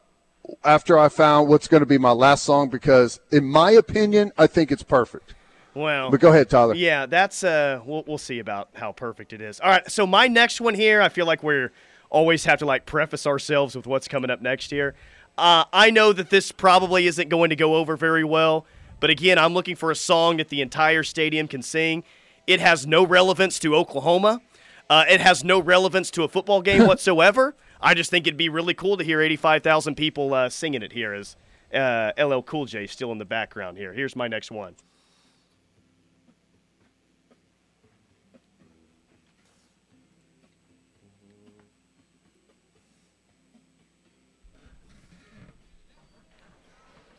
after 0.64 0.98
I 0.98 1.10
found 1.10 1.50
what's 1.50 1.68
going 1.68 1.82
to 1.82 1.88
be 1.88 1.98
my 1.98 2.12
last 2.12 2.44
song 2.44 2.70
because, 2.70 3.20
in 3.32 3.46
my 3.46 3.72
opinion, 3.72 4.32
I 4.38 4.48
think 4.48 4.72
it's 4.72 4.84
perfect. 4.84 5.34
Well, 5.74 6.10
but 6.10 6.20
go 6.20 6.32
ahead, 6.32 6.50
Tyler. 6.50 6.74
Yeah, 6.74 7.06
that's 7.06 7.44
uh, 7.44 7.82
we'll 7.86 8.04
we'll 8.08 8.18
see 8.18 8.40
about 8.40 8.70
how 8.74 8.92
perfect 8.92 9.32
it 9.34 9.42
is. 9.42 9.60
All 9.60 9.70
right, 9.70 9.90
so 9.90 10.08
my 10.08 10.28
next 10.28 10.60
one 10.60 10.74
here, 10.74 11.02
I 11.02 11.10
feel 11.10 11.26
like 11.26 11.44
we're 11.44 11.72
always 12.10 12.46
have 12.46 12.60
to 12.60 12.66
like 12.66 12.86
preface 12.86 13.28
ourselves 13.28 13.76
with 13.76 13.86
what's 13.86 14.08
coming 14.08 14.30
up 14.32 14.42
next 14.42 14.72
year. 14.72 14.96
Uh, 15.38 15.66
I 15.72 15.92
know 15.92 16.14
that 16.14 16.32
this 16.32 16.52
probably 16.52 17.06
isn't 17.06 17.30
going 17.30 17.52
to 17.52 17.56
go 17.56 17.76
over 17.76 17.96
very 17.96 18.24
well, 18.24 18.66
but 19.00 19.10
again, 19.10 19.38
I'm 19.38 19.54
looking 19.54 19.76
for 19.76 19.92
a 19.92 19.96
song 19.96 20.38
that 20.38 20.50
the 20.50 20.62
entire 20.62 21.04
stadium 21.04 21.48
can 21.48 21.62
sing. 21.62 22.04
It 22.46 22.60
has 22.60 22.88
no 22.88 23.06
relevance 23.06 23.60
to 23.60 23.76
Oklahoma. 23.76 24.42
Uh, 24.90 25.06
it 25.10 25.20
has 25.22 25.44
no 25.44 25.60
relevance 25.60 26.10
to 26.12 26.24
a 26.24 26.28
football 26.28 26.62
game 26.62 26.88
whatsoever. 26.88 27.56
I 27.80 27.94
just 27.94 28.10
think 28.10 28.26
it'd 28.26 28.38
be 28.38 28.50
really 28.50 28.74
cool 28.74 28.98
to 28.98 29.04
hear 29.04 29.22
85,000 29.22 29.96
people 29.96 30.34
uh, 30.34 30.50
singing 30.50 30.82
it 30.82 30.94
here 30.94 31.14
as 31.14 31.36
uh, 31.74 32.12
LL 32.18 32.42
Cool 32.42 32.66
J 32.66 32.88
still 32.88 33.12
in 33.12 33.18
the 33.18 33.26
background 33.26 33.78
here. 33.78 33.94
Here's 33.94 34.16
my 34.16 34.28
next 34.28 34.50
one. 34.50 34.76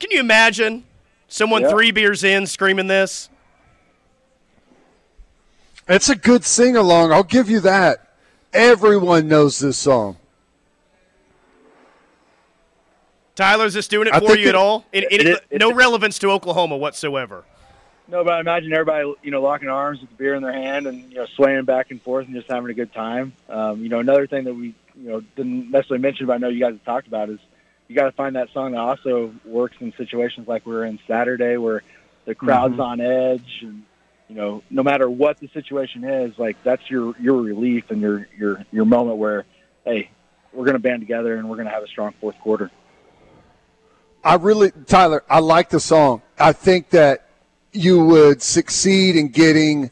Can 0.00 0.12
you 0.12 0.20
imagine 0.20 0.84
someone 1.28 1.62
yep. 1.62 1.70
three 1.70 1.90
beers 1.90 2.24
in 2.24 2.46
screaming 2.46 2.88
this? 2.88 3.28
It's 5.86 6.08
a 6.08 6.16
good 6.16 6.44
sing 6.44 6.76
along. 6.76 7.12
I'll 7.12 7.22
give 7.22 7.48
you 7.48 7.60
that. 7.60 8.14
Everyone 8.52 9.28
knows 9.28 9.58
this 9.58 9.78
song. 9.78 10.16
Tyler, 13.34 13.66
is 13.66 13.74
this 13.74 13.86
doing 13.86 14.08
it 14.08 14.14
I 14.14 14.18
for 14.18 14.36
you 14.36 14.46
it, 14.46 14.48
at 14.48 14.54
all? 14.56 14.84
It, 14.92 15.04
it, 15.12 15.44
it, 15.50 15.60
no 15.60 15.72
relevance 15.72 16.18
to 16.18 16.30
Oklahoma 16.30 16.76
whatsoever. 16.76 17.44
No, 18.08 18.24
but 18.24 18.32
I 18.32 18.40
imagine 18.40 18.72
everybody, 18.72 19.14
you 19.22 19.30
know, 19.30 19.40
locking 19.40 19.68
arms 19.68 20.00
with 20.00 20.10
the 20.10 20.16
beer 20.16 20.34
in 20.34 20.42
their 20.42 20.52
hand 20.52 20.86
and 20.86 21.10
you 21.10 21.18
know 21.18 21.26
swaying 21.36 21.64
back 21.64 21.90
and 21.90 22.02
forth 22.02 22.26
and 22.26 22.34
just 22.34 22.50
having 22.50 22.68
a 22.68 22.74
good 22.74 22.92
time. 22.92 23.34
Um, 23.48 23.82
you 23.82 23.90
know, 23.90 24.00
another 24.00 24.26
thing 24.26 24.44
that 24.44 24.54
we, 24.54 24.74
you 24.96 25.08
know, 25.08 25.20
didn't 25.36 25.70
necessarily 25.70 26.02
mention, 26.02 26.26
but 26.26 26.32
I 26.32 26.38
know 26.38 26.48
you 26.48 26.58
guys 26.58 26.72
have 26.72 26.84
talked 26.84 27.06
about 27.06 27.28
is 27.28 27.38
you 27.88 27.94
got 27.94 28.04
to 28.04 28.12
find 28.12 28.36
that 28.36 28.52
song 28.52 28.72
that 28.72 28.80
also 28.80 29.32
works 29.44 29.76
in 29.80 29.92
situations 29.96 30.46
like 30.46 30.66
we're 30.66 30.84
in 30.84 30.98
Saturday 31.06 31.56
where 31.56 31.82
the 32.26 32.34
crowd's 32.34 32.74
mm-hmm. 32.74 32.82
on 32.82 33.00
edge 33.00 33.60
and 33.62 33.82
you 34.28 34.34
know, 34.34 34.62
no 34.68 34.82
matter 34.82 35.08
what 35.08 35.38
the 35.38 35.48
situation 35.48 36.04
is, 36.04 36.38
like 36.38 36.62
that's 36.62 36.90
your 36.90 37.14
your 37.18 37.40
relief 37.40 37.90
and 37.90 38.00
your 38.00 38.28
your 38.36 38.64
your 38.70 38.84
moment 38.84 39.16
where, 39.16 39.46
hey, 39.84 40.10
we're 40.52 40.66
going 40.66 40.74
to 40.74 40.80
band 40.80 41.00
together 41.00 41.36
and 41.36 41.48
we're 41.48 41.56
going 41.56 41.66
to 41.66 41.72
have 41.72 41.82
a 41.82 41.88
strong 41.88 42.12
fourth 42.20 42.38
quarter. 42.40 42.70
I 44.22 44.34
really, 44.34 44.70
Tyler, 44.86 45.24
I 45.30 45.38
like 45.38 45.70
the 45.70 45.80
song. 45.80 46.20
I 46.38 46.52
think 46.52 46.90
that 46.90 47.28
you 47.72 48.04
would 48.04 48.42
succeed 48.42 49.16
in 49.16 49.28
getting 49.28 49.90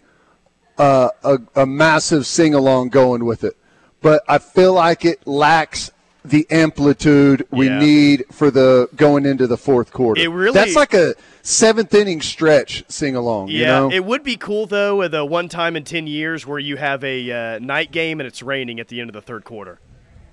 uh, 0.77 1.09
a, 1.25 1.39
a 1.55 1.67
massive 1.67 2.27
sing 2.27 2.53
along 2.53 2.91
going 2.91 3.25
with 3.25 3.43
it, 3.43 3.57
but 4.03 4.23
I 4.29 4.37
feel 4.37 4.75
like 4.75 5.07
it 5.07 5.27
lacks 5.27 5.91
the 6.29 6.47
amplitude 6.51 7.47
we 7.51 7.67
yeah. 7.67 7.79
need 7.79 8.25
for 8.33 8.51
the 8.51 8.89
going 8.97 9.27
into 9.27 9.47
the 9.47 9.57
fourth 9.57 9.93
quarter. 9.93 10.21
It 10.21 10.29
really 10.29 10.53
that's 10.53 10.75
like 10.75 10.95
a 10.95 11.15
seventh 11.43 11.95
inning 11.95 12.21
stretch 12.21 12.85
sing 12.89 13.15
along. 13.15 13.49
Yeah, 13.49 13.55
you 13.59 13.67
know? 13.67 13.91
it 13.93 14.05
would 14.05 14.23
be 14.23 14.37
cool 14.37 14.67
though 14.67 14.97
with 14.97 15.15
a 15.15 15.25
one 15.25 15.49
time 15.49 15.77
in 15.77 15.85
ten 15.85 16.07
years 16.07 16.47
where 16.47 16.59
you 16.59 16.77
have 16.77 17.05
a 17.05 17.31
uh, 17.31 17.59
night 17.61 17.93
game 17.93 18.21
and 18.21 18.27
it's 18.27 18.43
raining 18.43 18.81
at 18.81 18.89
the 18.89 19.01
end 19.01 19.11
of 19.11 19.15
the 19.15 19.23
third 19.23 19.45
quarter. 19.45 19.79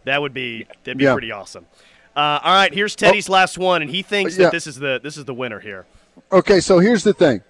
That 0.05 0.21
would 0.21 0.33
be 0.33 0.65
that'd 0.83 0.97
be 0.97 1.05
yeah. 1.05 1.13
pretty 1.13 1.31
awesome. 1.31 1.67
Uh, 2.15 2.39
all 2.43 2.53
right, 2.53 2.73
here's 2.73 2.95
Teddy's 2.95 3.29
oh, 3.29 3.33
last 3.33 3.57
one, 3.57 3.81
and 3.81 3.89
he 3.89 4.01
thinks 4.01 4.37
yeah. 4.37 4.45
that 4.45 4.51
this 4.51 4.67
is 4.67 4.75
the 4.75 4.99
this 5.01 5.17
is 5.17 5.25
the 5.25 5.33
winner 5.33 5.59
here. 5.59 5.85
Okay, 6.31 6.59
so 6.59 6.79
here's 6.79 7.03
the 7.03 7.13
thing. 7.13 7.41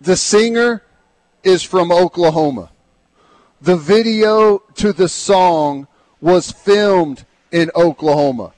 The 0.00 0.16
singer 0.16 0.82
is 1.42 1.62
from 1.62 1.92
Oklahoma. 1.92 2.70
The 3.60 3.76
video 3.76 4.58
to 4.74 4.92
the 4.92 5.08
song 5.08 5.86
was 6.24 6.50
filmed 6.50 7.26
in 7.52 7.70
Oklahoma. 7.76 8.54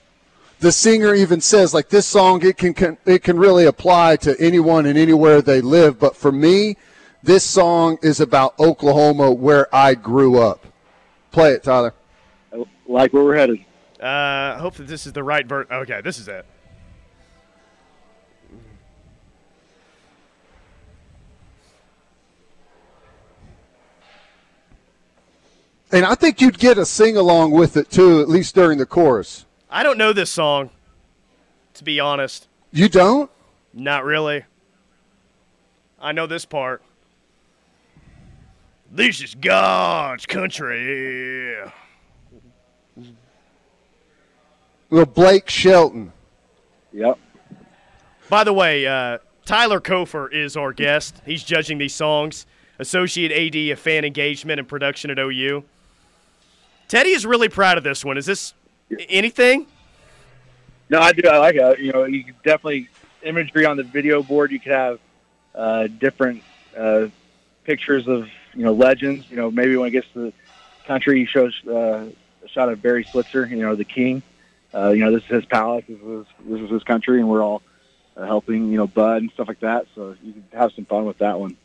The 0.60 0.70
singer 0.70 1.14
even 1.14 1.40
says, 1.40 1.74
like 1.74 1.88
this 1.88 2.06
song, 2.06 2.46
it 2.46 2.56
can, 2.56 2.72
can 2.72 2.96
it 3.04 3.24
can 3.24 3.36
really 3.36 3.66
apply 3.66 4.16
to 4.18 4.36
anyone 4.38 4.86
and 4.86 4.96
anywhere 4.96 5.42
they 5.42 5.60
live. 5.60 5.98
But 5.98 6.16
for 6.16 6.30
me, 6.30 6.76
this 7.24 7.42
song 7.42 7.98
is 8.02 8.20
about 8.20 8.58
Oklahoma, 8.60 9.32
where 9.32 9.66
I 9.74 9.94
grew 9.94 10.38
up. 10.38 10.64
Play 11.32 11.54
it, 11.54 11.64
Tyler. 11.64 11.92
Like 12.86 13.12
where 13.12 13.24
we're 13.24 13.36
headed. 13.36 13.64
Uh, 14.00 14.58
hope 14.58 14.74
that 14.74 14.86
this 14.86 15.04
is 15.04 15.12
the 15.12 15.24
right 15.24 15.44
version. 15.44 15.72
Okay, 15.72 16.00
this 16.02 16.20
is 16.20 16.28
it. 16.28 16.46
And 25.96 26.04
I 26.04 26.14
think 26.14 26.42
you'd 26.42 26.58
get 26.58 26.76
a 26.76 26.84
sing 26.84 27.16
along 27.16 27.52
with 27.52 27.78
it 27.78 27.90
too, 27.90 28.20
at 28.20 28.28
least 28.28 28.54
during 28.54 28.76
the 28.76 28.84
chorus. 28.84 29.46
I 29.70 29.82
don't 29.82 29.96
know 29.96 30.12
this 30.12 30.28
song, 30.28 30.68
to 31.72 31.84
be 31.84 31.98
honest. 31.98 32.48
You 32.70 32.90
don't? 32.90 33.30
Not 33.72 34.04
really. 34.04 34.44
I 35.98 36.12
know 36.12 36.26
this 36.26 36.44
part. 36.44 36.82
This 38.92 39.22
is 39.22 39.34
God's 39.36 40.26
country. 40.26 41.56
Well, 44.90 45.06
Blake 45.06 45.48
Shelton. 45.48 46.12
Yep. 46.92 47.18
By 48.28 48.44
the 48.44 48.52
way, 48.52 48.86
uh, 48.86 49.16
Tyler 49.46 49.80
Cofer 49.80 50.30
is 50.30 50.58
our 50.58 50.74
guest. 50.74 51.22
He's 51.24 51.42
judging 51.42 51.78
these 51.78 51.94
songs. 51.94 52.44
Associate 52.78 53.32
AD 53.32 53.72
of 53.72 53.78
Fan 53.78 54.04
Engagement 54.04 54.60
and 54.60 54.68
Production 54.68 55.10
at 55.10 55.18
OU. 55.18 55.64
Teddy 56.88 57.10
is 57.10 57.26
really 57.26 57.48
proud 57.48 57.78
of 57.78 57.84
this 57.84 58.04
one. 58.04 58.16
Is 58.16 58.26
this 58.26 58.54
anything? 59.08 59.66
No, 60.88 61.00
I 61.00 61.12
do. 61.12 61.28
I 61.28 61.38
like 61.38 61.56
it. 61.56 61.80
You 61.80 61.92
know, 61.92 62.04
you 62.04 62.24
definitely 62.44 62.88
imagery 63.22 63.66
on 63.66 63.76
the 63.76 63.82
video 63.82 64.22
board. 64.22 64.52
You 64.52 64.60
could 64.60 64.72
have 64.72 65.00
uh, 65.54 65.88
different 65.88 66.42
uh, 66.76 67.08
pictures 67.64 68.06
of 68.06 68.28
you 68.54 68.64
know 68.64 68.72
legends. 68.72 69.28
You 69.28 69.36
know, 69.36 69.50
maybe 69.50 69.76
when 69.76 69.88
it 69.88 69.92
gets 69.92 70.06
to 70.14 70.26
the 70.26 70.32
country, 70.86 71.20
he 71.20 71.26
shows 71.26 71.60
uh, 71.66 72.06
a 72.44 72.48
shot 72.48 72.68
of 72.68 72.80
Barry 72.80 73.04
Switzer. 73.04 73.46
You 73.46 73.56
know, 73.56 73.74
the 73.74 73.84
king. 73.84 74.22
Uh, 74.72 74.90
you 74.90 75.04
know, 75.04 75.10
this 75.10 75.24
is 75.24 75.28
his 75.28 75.44
palace. 75.46 75.84
This 75.88 75.98
is 76.00 76.26
this 76.44 76.60
is 76.60 76.70
his 76.70 76.82
country, 76.84 77.18
and 77.18 77.28
we're 77.28 77.42
all 77.42 77.62
uh, 78.16 78.24
helping. 78.24 78.70
You 78.70 78.78
know, 78.78 78.86
Bud 78.86 79.22
and 79.22 79.30
stuff 79.32 79.48
like 79.48 79.60
that. 79.60 79.86
So 79.94 80.14
you 80.22 80.32
can 80.32 80.44
have 80.52 80.72
some 80.72 80.84
fun 80.84 81.04
with 81.04 81.18
that 81.18 81.40
one. 81.40 81.56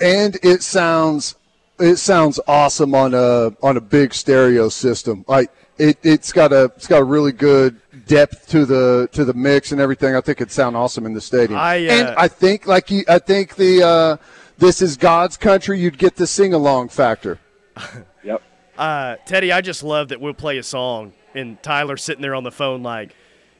And 0.00 0.36
it 0.42 0.64
sounds 0.64 1.36
it 1.78 1.96
sounds 1.96 2.40
awesome 2.46 2.94
on 2.94 3.14
a 3.14 3.52
on 3.62 3.76
a 3.76 3.80
big 3.80 4.14
stereo 4.14 4.68
system. 4.68 5.24
Like 5.28 5.50
it, 5.78 5.98
it's 6.02 6.32
got 6.32 6.52
a 6.52 6.64
it's 6.76 6.86
got 6.86 7.00
a 7.00 7.04
really 7.04 7.32
good 7.32 7.80
depth 8.06 8.48
to 8.50 8.64
the 8.64 9.08
to 9.12 9.24
the 9.24 9.34
mix 9.34 9.72
and 9.72 9.80
everything. 9.80 10.14
I 10.14 10.20
think 10.20 10.40
it'd 10.40 10.52
sound 10.52 10.76
awesome 10.76 11.06
in 11.06 11.14
the 11.14 11.20
stadium. 11.20 11.58
I, 11.58 11.86
uh, 11.86 11.92
and 11.92 12.08
I 12.16 12.28
think 12.28 12.66
like 12.66 12.90
you, 12.90 13.04
I 13.08 13.18
think 13.18 13.56
the 13.56 13.82
uh, 13.82 14.16
this 14.58 14.82
is 14.82 14.96
God's 14.96 15.36
country. 15.36 15.80
You'd 15.80 15.98
get 15.98 16.16
the 16.16 16.26
sing 16.26 16.54
along 16.54 16.90
factor. 16.90 17.38
yep. 18.24 18.42
Uh, 18.78 19.16
Teddy, 19.26 19.52
I 19.52 19.60
just 19.60 19.82
love 19.82 20.08
that 20.08 20.20
we'll 20.20 20.34
play 20.34 20.58
a 20.58 20.62
song 20.62 21.12
and 21.34 21.60
Tyler 21.62 21.96
sitting 21.96 22.22
there 22.22 22.34
on 22.34 22.44
the 22.44 22.52
phone 22.52 22.82
like, 22.82 23.14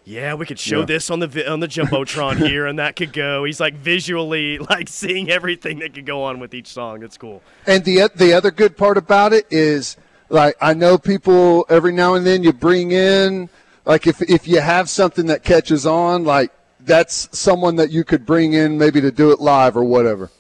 yeah, 0.05 0.35
we 0.35 0.45
could 0.45 0.59
show 0.59 0.81
yeah. 0.81 0.87
this 0.87 1.11
on 1.11 1.21
the 1.21 1.51
on 1.51 1.61
the 1.61 1.69
jumbotron 1.69 2.37
here, 2.47 2.67
and 2.67 2.79
that 2.79 2.97
could 2.97 3.13
go. 3.13 3.45
He's 3.45 3.61
like 3.61 3.75
visually 3.75 4.59
like 4.59 4.89
seeing 4.89 5.31
everything 5.31 5.79
that 5.81 5.95
could 5.95 6.07
go 6.07 6.23
on 6.25 6.41
with 6.41 6.55
each 6.55 6.69
song. 6.69 7.01
That's 7.01 7.17
cool. 7.17 7.43
And 7.67 7.85
the 7.85 8.11
the 8.15 8.35
other 8.35 8.51
good 8.51 8.77
part 8.77 8.99
about 8.99 9.33
it 9.33 9.47
is 9.51 9.97
like 10.29 10.57
I 10.61 10.75
know 10.75 10.99
people 10.99 11.67
every 11.69 11.93
now 11.93 12.15
and 12.15 12.27
then 12.27 12.43
you 12.43 12.53
bring 12.53 12.93
in 12.93 13.49
like 13.85 14.07
if 14.07 14.21
if 14.23 14.47
you 14.47 14.61
have 14.61 14.89
something 14.89 15.27
that 15.27 15.43
catches 15.43 15.87
on, 15.87 16.25
like 16.25 16.53
that's 16.81 17.37
someone 17.37 17.77
that 17.77 17.91
you 17.91 18.05
could 18.05 18.27
bring 18.27 18.53
in 18.53 18.79
maybe 18.79 19.01
to 19.01 19.11
do 19.11 19.31
it 19.31 19.41
live 19.41 19.77
or 19.77 19.85
whatever. 19.85 20.31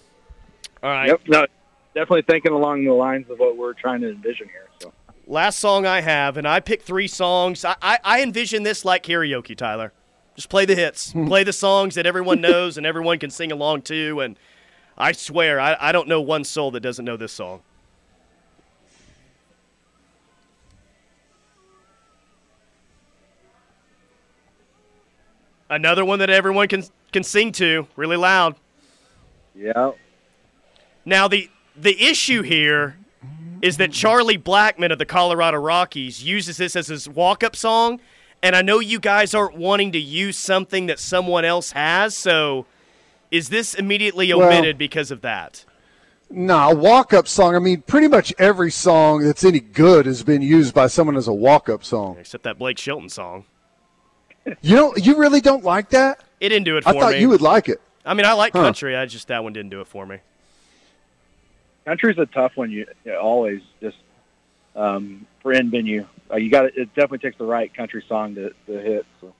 All 0.82 0.90
right. 0.90 1.08
Yep. 1.08 1.20
No, 1.28 1.46
definitely 1.94 2.22
thinking 2.22 2.52
along 2.52 2.84
the 2.84 2.92
lines 2.92 3.30
of 3.30 3.38
what 3.38 3.56
we're 3.56 3.72
trying 3.72 4.02
to 4.02 4.10
envision 4.10 4.48
here. 4.48 4.68
So. 4.80 4.92
Last 5.26 5.58
song 5.58 5.86
I 5.86 6.02
have, 6.02 6.36
and 6.36 6.46
I 6.46 6.60
picked 6.60 6.84
three 6.84 7.08
songs. 7.08 7.64
I, 7.64 7.76
I, 7.80 7.98
I 8.04 8.22
envision 8.22 8.62
this 8.62 8.84
like 8.84 9.04
karaoke, 9.04 9.56
Tyler. 9.56 9.92
Just 10.34 10.48
play 10.48 10.66
the 10.66 10.74
hits, 10.74 11.12
hmm. 11.12 11.26
play 11.26 11.44
the 11.44 11.52
songs 11.52 11.94
that 11.94 12.06
everyone 12.06 12.40
knows 12.40 12.76
and 12.76 12.84
everyone 12.84 13.18
can 13.18 13.30
sing 13.30 13.50
along 13.50 13.82
to. 13.82 14.20
And 14.20 14.38
I 14.98 15.12
swear, 15.12 15.60
I, 15.60 15.76
I 15.80 15.92
don't 15.92 16.08
know 16.08 16.20
one 16.20 16.44
soul 16.44 16.70
that 16.72 16.80
doesn't 16.80 17.04
know 17.04 17.16
this 17.16 17.32
song. 17.32 17.62
Another 25.70 26.04
one 26.04 26.18
that 26.18 26.30
everyone 26.30 26.68
can 26.68 26.84
can 27.12 27.24
sing 27.24 27.50
to 27.52 27.86
really 27.96 28.16
loud. 28.16 28.56
Yeah. 29.54 29.92
Now 31.04 31.26
the 31.26 31.50
the 31.74 32.00
issue 32.00 32.42
here 32.42 32.96
is 33.64 33.78
that 33.78 33.92
Charlie 33.92 34.36
Blackmon 34.36 34.92
of 34.92 34.98
the 34.98 35.06
Colorado 35.06 35.56
Rockies 35.56 36.22
uses 36.22 36.58
this 36.58 36.76
as 36.76 36.88
his 36.88 37.08
walk-up 37.08 37.56
song, 37.56 37.98
and 38.42 38.54
I 38.54 38.60
know 38.60 38.78
you 38.78 39.00
guys 39.00 39.34
aren't 39.34 39.56
wanting 39.56 39.90
to 39.92 39.98
use 39.98 40.36
something 40.36 40.84
that 40.84 40.98
someone 40.98 41.46
else 41.46 41.72
has, 41.72 42.14
so 42.14 42.66
is 43.30 43.48
this 43.48 43.74
immediately 43.74 44.30
omitted 44.30 44.74
well, 44.74 44.78
because 44.78 45.10
of 45.10 45.22
that? 45.22 45.64
Nah, 46.28 46.74
walk-up 46.74 47.26
song. 47.26 47.56
I 47.56 47.58
mean, 47.58 47.80
pretty 47.80 48.06
much 48.06 48.34
every 48.38 48.70
song 48.70 49.22
that's 49.22 49.44
any 49.44 49.60
good 49.60 50.04
has 50.04 50.22
been 50.22 50.42
used 50.42 50.74
by 50.74 50.86
someone 50.86 51.16
as 51.16 51.26
a 51.26 51.32
walk-up 51.32 51.84
song, 51.84 52.18
except 52.20 52.44
that 52.44 52.58
Blake 52.58 52.76
Shelton 52.76 53.08
song. 53.08 53.46
You 54.60 54.76
don't. 54.76 55.06
You 55.06 55.16
really 55.16 55.40
don't 55.40 55.64
like 55.64 55.88
that? 55.88 56.22
It 56.38 56.50
didn't 56.50 56.64
do 56.64 56.76
it 56.76 56.84
for 56.84 56.92
me. 56.92 56.98
I 56.98 57.00
thought 57.00 57.12
me. 57.12 57.20
you 57.20 57.30
would 57.30 57.40
like 57.40 57.70
it. 57.70 57.80
I 58.04 58.12
mean, 58.12 58.26
I 58.26 58.34
like 58.34 58.52
huh. 58.52 58.60
country. 58.60 58.94
I 58.94 59.06
just 59.06 59.28
that 59.28 59.42
one 59.42 59.54
didn't 59.54 59.70
do 59.70 59.80
it 59.80 59.86
for 59.86 60.04
me. 60.04 60.18
Country's 61.84 62.18
a 62.18 62.26
tough 62.26 62.56
one. 62.56 62.70
You, 62.70 62.86
you 63.04 63.12
know, 63.12 63.20
always 63.20 63.60
just 63.80 63.96
um, 64.74 65.26
for 65.42 65.52
in 65.52 65.70
venue. 65.70 66.06
Uh, 66.30 66.36
you 66.36 66.50
got 66.50 66.66
it. 66.66 66.94
Definitely 66.94 67.18
takes 67.18 67.38
the 67.38 67.44
right 67.44 67.72
country 67.72 68.04
song 68.08 68.34
to, 68.36 68.54
to 68.66 68.80
hit. 68.80 69.06
So. 69.20 69.34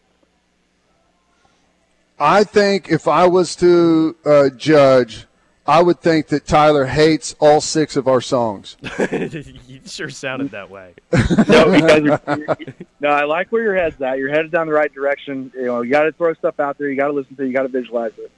I 2.19 2.45
think 2.45 2.91
if 2.91 3.09
I 3.09 3.27
was 3.27 3.57
to 3.57 4.17
uh, 4.25 4.51
judge, 4.51 5.27
I 5.67 5.83
would 5.83 6.01
think 6.01 6.29
that 6.29 6.47
Tyler 6.47 6.85
hates 6.85 7.35
all 7.41 7.61
six 7.61 7.97
of 7.97 8.07
our 8.07 8.21
songs. 8.21 8.77
you 9.11 9.81
sure 9.87 10.11
sounded 10.11 10.51
that 10.51 10.71
way. 10.71 10.95
no, 11.49 11.71
because 11.71 12.83
no, 13.01 13.09
I 13.09 13.25
like 13.25 13.51
where 13.51 13.63
your 13.63 13.75
head's 13.75 14.01
at. 14.03 14.19
You're 14.19 14.29
headed 14.29 14.51
down 14.51 14.67
the 14.67 14.75
right 14.75 14.93
direction. 14.93 15.51
You 15.55 15.65
know, 15.65 15.81
you 15.81 15.91
got 15.91 16.05
to 16.05 16.13
throw 16.13 16.35
stuff 16.35 16.61
out 16.61 16.77
there. 16.77 16.89
You 16.89 16.97
got 16.97 17.09
to 17.09 17.15
listen 17.15 17.35
to. 17.37 17.43
it. 17.43 17.47
You 17.47 17.53
got 17.55 17.63
to 17.63 17.69
visualize 17.69 18.13
it. 18.19 18.31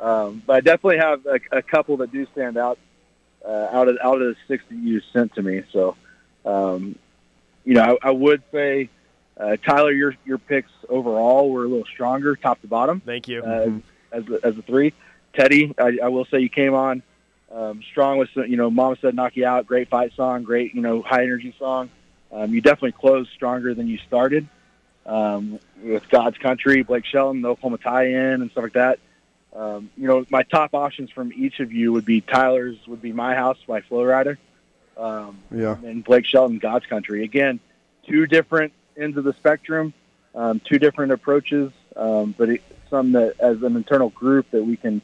Um, 0.00 0.42
but 0.44 0.56
I 0.56 0.60
definitely 0.60 0.98
have 0.98 1.24
a, 1.26 1.58
a 1.58 1.62
couple 1.62 1.96
that 1.98 2.12
do 2.12 2.26
stand 2.32 2.56
out 2.56 2.78
uh, 3.46 3.68
out 3.72 3.88
of 3.88 3.98
out 4.02 4.20
of 4.20 4.28
the 4.28 4.36
six 4.48 4.64
that 4.68 4.76
you 4.76 5.00
sent 5.12 5.34
to 5.34 5.42
me. 5.42 5.62
So, 5.72 5.96
um, 6.44 6.96
you 7.64 7.74
know, 7.74 7.98
I, 8.02 8.08
I 8.08 8.10
would 8.10 8.42
say, 8.52 8.88
uh, 9.38 9.56
Tyler, 9.56 9.92
your 9.92 10.14
your 10.24 10.38
picks 10.38 10.70
overall 10.88 11.50
were 11.50 11.64
a 11.64 11.68
little 11.68 11.86
stronger, 11.86 12.36
top 12.36 12.60
to 12.62 12.66
bottom. 12.66 13.00
Thank 13.00 13.28
you. 13.28 13.42
Uh, 13.42 13.70
as 14.12 14.24
as 14.42 14.58
a 14.58 14.62
three. 14.62 14.92
Teddy, 15.34 15.74
I, 15.76 15.98
I 16.04 16.08
will 16.08 16.26
say 16.26 16.38
you 16.38 16.48
came 16.48 16.74
on 16.74 17.02
um, 17.54 17.82
strong 17.90 18.18
with 18.18 18.30
you 18.34 18.56
know 18.56 18.70
Mama 18.70 18.96
said 19.00 19.14
knock 19.14 19.36
you 19.36 19.46
out, 19.46 19.66
great 19.66 19.88
fight 19.88 20.12
song, 20.14 20.42
great 20.42 20.74
you 20.74 20.82
know 20.82 21.02
high 21.02 21.22
energy 21.22 21.54
song. 21.58 21.88
Um, 22.32 22.52
you 22.52 22.60
definitely 22.60 22.92
closed 22.92 23.30
stronger 23.32 23.74
than 23.74 23.86
you 23.86 23.98
started 23.98 24.48
um, 25.06 25.60
with 25.80 26.08
God's 26.08 26.36
Country, 26.38 26.82
Blake 26.82 27.06
Shelton, 27.06 27.42
the 27.42 27.48
Oklahoma 27.48 27.78
tie-in, 27.78 28.42
and 28.42 28.50
stuff 28.50 28.64
like 28.64 28.72
that. 28.72 28.98
Um, 29.54 29.90
you 29.96 30.08
know, 30.08 30.24
my 30.30 30.42
top 30.42 30.74
options 30.74 31.10
from 31.10 31.32
each 31.32 31.60
of 31.60 31.72
you 31.72 31.92
would 31.92 32.04
be 32.04 32.20
Tyler's 32.20 32.76
would 32.86 33.00
be 33.00 33.12
My 33.12 33.34
House 33.34 33.58
by 33.66 33.80
Flo 33.82 34.00
Rida, 34.00 34.36
um, 34.96 35.38
yeah, 35.50 35.76
and 35.84 36.02
Blake 36.02 36.26
Shelton, 36.26 36.58
God's 36.58 36.86
Country. 36.86 37.22
Again, 37.22 37.60
two 38.06 38.26
different 38.26 38.72
ends 38.96 39.16
of 39.16 39.24
the 39.24 39.32
spectrum, 39.34 39.94
um, 40.34 40.60
two 40.60 40.78
different 40.78 41.12
approaches, 41.12 41.70
um, 41.94 42.34
but 42.36 42.48
it, 42.48 42.62
some 42.90 43.12
that 43.12 43.34
as 43.38 43.62
an 43.62 43.76
internal 43.76 44.10
group 44.10 44.50
that 44.50 44.64
we 44.64 44.76
can 44.76 45.02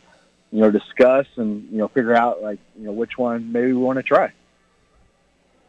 you 0.52 0.60
know, 0.60 0.70
discuss 0.70 1.26
and 1.36 1.68
you 1.70 1.78
know 1.78 1.88
figure 1.88 2.14
out 2.14 2.42
like 2.42 2.58
you 2.76 2.84
know 2.84 2.92
which 2.92 3.16
one 3.16 3.52
maybe 3.52 3.68
we 3.68 3.74
want 3.74 3.98
to 3.98 4.02
try. 4.02 4.32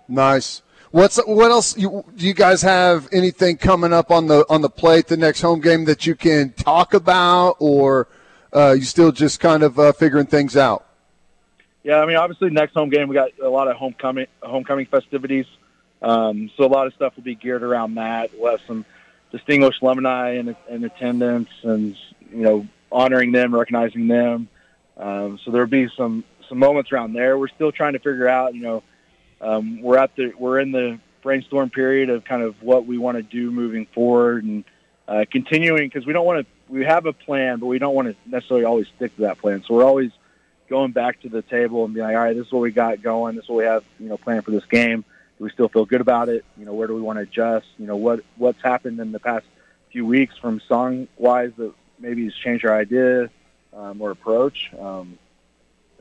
Nice. 0.08 0.62
What's 0.90 1.18
what 1.26 1.52
else? 1.52 1.78
You, 1.78 2.04
do 2.16 2.26
you 2.26 2.34
guys 2.34 2.62
have 2.64 3.08
anything 3.12 3.58
coming 3.58 3.94
up 3.94 4.12
on 4.12 4.28
the 4.28 4.46
on 4.50 4.62
the 4.62 4.70
plate 4.70 5.08
the 5.08 5.18
next 5.18 5.42
home 5.42 5.62
game 5.62 5.86
that 5.86 6.06
you 6.06 6.16
can 6.16 6.52
talk 6.54 6.94
about, 6.94 7.58
or 7.60 8.08
uh, 8.54 8.76
you 8.78 8.84
still 8.84 9.12
just 9.12 9.40
kind 9.40 9.64
of 9.64 9.80
uh, 9.80 9.92
figuring 9.94 10.26
things 10.26 10.58
out? 10.58 10.86
Yeah, 11.84 12.00
I 12.00 12.06
mean, 12.06 12.18
obviously, 12.18 12.50
next 12.52 12.74
home 12.74 12.90
game 12.90 13.08
we 13.08 13.16
got 13.16 13.32
a 13.42 13.50
lot 13.50 13.68
of 13.68 13.76
homecoming 13.76 14.28
homecoming 14.42 14.86
festivities, 14.86 15.48
um, 16.02 16.52
so 16.56 16.66
a 16.66 16.68
lot 16.68 16.86
of 16.88 16.94
stuff 16.94 17.16
will 17.16 17.24
be 17.24 17.36
geared 17.36 17.64
around 17.64 17.96
that. 17.96 18.32
We'll 18.38 18.52
have 18.52 18.62
some 18.68 18.86
distinguished 19.32 19.82
alumni 19.82 20.34
in, 20.34 20.56
in 20.70 20.84
attendance, 20.84 21.50
and 21.64 21.96
you 22.32 22.44
know, 22.44 22.68
honoring 22.92 23.32
them, 23.32 23.54
recognizing 23.54 24.08
them. 24.08 24.48
Um, 24.98 25.40
so 25.44 25.52
there'll 25.52 25.68
be 25.68 25.90
some 25.98 26.24
some 26.48 26.60
moments 26.60 26.92
around 26.92 27.14
there. 27.14 27.38
We're 27.38 27.48
still 27.48 27.72
trying 27.72 27.94
to 27.94 28.00
figure 28.00 28.28
out. 28.28 28.54
You 28.54 28.62
know, 28.62 28.84
um, 29.40 29.82
we're 29.82 29.98
at 29.98 30.16
the 30.16 30.34
we're 30.38 30.60
in 30.60 30.72
the 30.72 31.00
brainstorm 31.24 31.70
period 31.70 32.10
of 32.10 32.26
kind 32.26 32.44
of 32.44 32.62
what 32.62 32.86
we 32.86 32.98
want 32.98 33.18
to 33.18 33.24
do 33.24 33.52
moving 33.52 33.86
forward 33.88 34.44
and 34.44 34.64
uh, 35.08 35.26
continuing 35.32 35.88
because 35.88 36.06
we 36.06 36.14
don't 36.14 36.26
want 36.26 36.46
to. 36.46 36.54
We 36.72 36.86
have 36.86 37.06
a 37.06 37.14
plan, 37.14 37.60
but 37.60 37.66
we 37.68 37.80
don't 37.80 37.94
want 37.94 38.08
to 38.08 38.16
necessarily 38.30 38.66
always 38.66 38.88
stick 38.96 39.14
to 39.18 39.22
that 39.24 39.40
plan. 39.40 39.64
So 39.68 39.76
we're 39.76 39.84
always 39.84 40.12
going 40.70 40.94
back 40.94 41.22
to 41.22 41.30
the 41.30 41.42
table 41.42 41.84
and 41.84 41.94
being 41.94 42.06
like, 42.06 42.16
all 42.16 42.24
right, 42.24 42.36
this 42.36 42.48
is 42.48 42.52
what 42.52 42.62
we 42.62 42.72
got 42.72 43.02
going. 43.02 43.36
This 43.36 43.44
is 43.44 43.50
what 43.50 43.58
we 43.58 43.66
have, 43.66 43.84
you 44.00 44.08
know, 44.08 44.18
planned 44.18 44.46
for 44.46 44.52
this 44.52 44.66
game. 44.66 45.04
Do 45.38 45.44
we 45.44 45.50
still 45.50 45.68
feel 45.68 45.86
good 45.86 46.02
about 46.02 46.30
it? 46.30 46.46
You 46.58 46.66
know, 46.66 46.74
where 46.74 46.88
do 46.88 46.96
we 46.96 47.02
want 47.02 47.18
to 47.18 47.24
adjust? 47.24 47.68
You 47.78 47.88
know, 47.88 47.98
what 47.98 48.22
what's 48.38 48.62
happened 48.62 49.00
in 49.00 49.12
the 49.12 49.20
past 49.20 49.46
few 49.92 50.06
weeks 50.06 50.38
from 50.38 50.62
song 50.62 51.08
wise 51.18 51.52
that 51.58 51.74
maybe 52.00 52.24
has 52.24 52.34
changed 52.34 52.66
our 52.66 52.76
idea 52.76 53.30
um, 53.74 54.02
or 54.02 54.12
approach. 54.12 54.72
Um, 54.80 55.20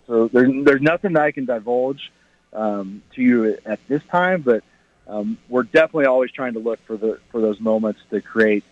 so 0.07 0.29
there's 0.29 0.65
there's 0.65 0.83
nothing 0.83 1.15
that 1.15 1.23
I 1.23 1.33
can 1.33 1.47
divulge 1.47 2.13
um, 2.53 3.03
to 3.15 3.23
you 3.23 3.59
at 3.67 3.81
this 3.89 4.03
time, 4.05 4.43
but 4.43 4.63
um, 5.07 5.39
we're 5.49 5.65
definitely 5.65 6.07
always 6.07 6.31
trying 6.31 6.55
to 6.55 6.61
look 6.61 6.79
for 6.87 6.97
the 6.97 7.19
for 7.31 7.41
those 7.41 7.61
moments 7.61 8.01
to 8.11 8.21
create 8.21 8.65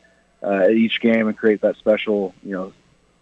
uh, 0.43 0.69
each 0.69 1.01
game 1.01 1.29
and 1.29 1.37
create 1.37 1.61
that 1.63 1.77
special, 1.77 2.35
you 2.43 2.53
know, 2.53 2.73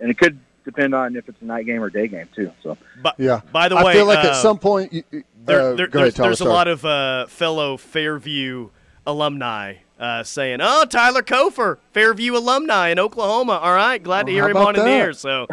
and 0.01 0.11
it 0.11 0.19
could 0.19 0.39
depend 0.65 0.95
on 0.95 1.17
if 1.17 1.29
it's 1.29 1.41
a 1.41 1.45
night 1.45 1.67
game 1.67 1.83
or 1.83 1.91
day 1.91 2.09
game 2.09 2.29
too. 2.35 2.53
So, 2.63 2.77
but, 3.03 3.15
yeah. 3.19 3.41
By 3.53 3.69
the 3.69 3.77
way, 3.77 3.83
I 3.83 3.93
feel 3.95 4.07
like 4.07 4.25
uh, 4.25 4.29
at 4.29 4.37
some 4.37 4.59
point, 4.59 4.93
you, 4.93 5.03
uh, 5.13 5.21
there, 5.45 5.77
there, 5.77 5.87
there's, 5.87 6.19
ahead, 6.19 6.29
there's 6.29 6.41
a 6.41 6.45
lot 6.45 6.69
of 6.69 6.85
uh, 6.85 7.27
fellow 7.27 7.77
Fairview 7.77 8.71
alumni 9.07 9.77
uh, 9.99 10.23
saying, 10.23 10.59
"Oh, 10.61 10.85
Tyler 10.85 11.23
Cofer, 11.23 11.79
Fairview 11.93 12.37
alumni 12.37 12.89
in 12.89 12.99
Oklahoma. 12.99 13.53
All 13.53 13.75
right, 13.75 14.03
glad 14.03 14.27
to 14.27 14.33
hear 14.33 14.49
him 14.49 14.57
on 14.57 14.77
in 14.77 14.87
here." 14.87 15.13
So, 15.13 15.47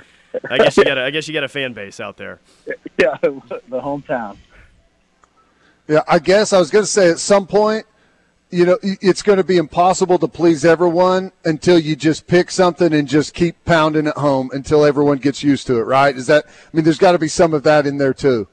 I 0.49 0.57
guess 0.57 0.75
you 0.77 0.83
got 0.83 0.97
a, 0.97 1.03
I 1.03 1.09
guess 1.11 1.27
you 1.27 1.33
got 1.33 1.43
a 1.43 1.49
fan 1.49 1.73
base 1.73 1.99
out 1.99 2.17
there. 2.17 2.39
Yeah, 2.99 3.17
the 3.21 3.81
hometown. 3.81 4.37
Yeah, 5.87 6.03
I 6.07 6.19
guess 6.19 6.53
I 6.53 6.59
was 6.59 6.69
going 6.69 6.83
to 6.85 6.89
say 6.89 7.09
at 7.09 7.19
some 7.19 7.47
point, 7.47 7.85
you 8.53 8.65
know, 8.65 8.77
it's 8.83 9.23
going 9.23 9.37
to 9.37 9.43
be 9.43 9.57
impossible 9.57 10.19
to 10.19 10.27
please 10.27 10.63
everyone 10.63 11.31
until 11.43 11.79
you 11.79 11.95
just 11.95 12.27
pick 12.27 12.51
something 12.51 12.93
and 12.93 13.07
just 13.07 13.33
keep 13.33 13.65
pounding 13.65 14.05
it 14.05 14.15
home 14.15 14.51
until 14.53 14.85
everyone 14.85 15.17
gets 15.17 15.43
used 15.43 15.65
to 15.67 15.79
it. 15.79 15.83
Right? 15.83 16.15
Is 16.15 16.27
that? 16.27 16.45
I 16.45 16.49
mean, 16.71 16.83
there's 16.83 16.99
got 16.99 17.13
to 17.13 17.19
be 17.19 17.27
some 17.27 17.53
of 17.53 17.63
that 17.63 17.87
in 17.87 17.97
there 17.97 18.13
too. 18.13 18.47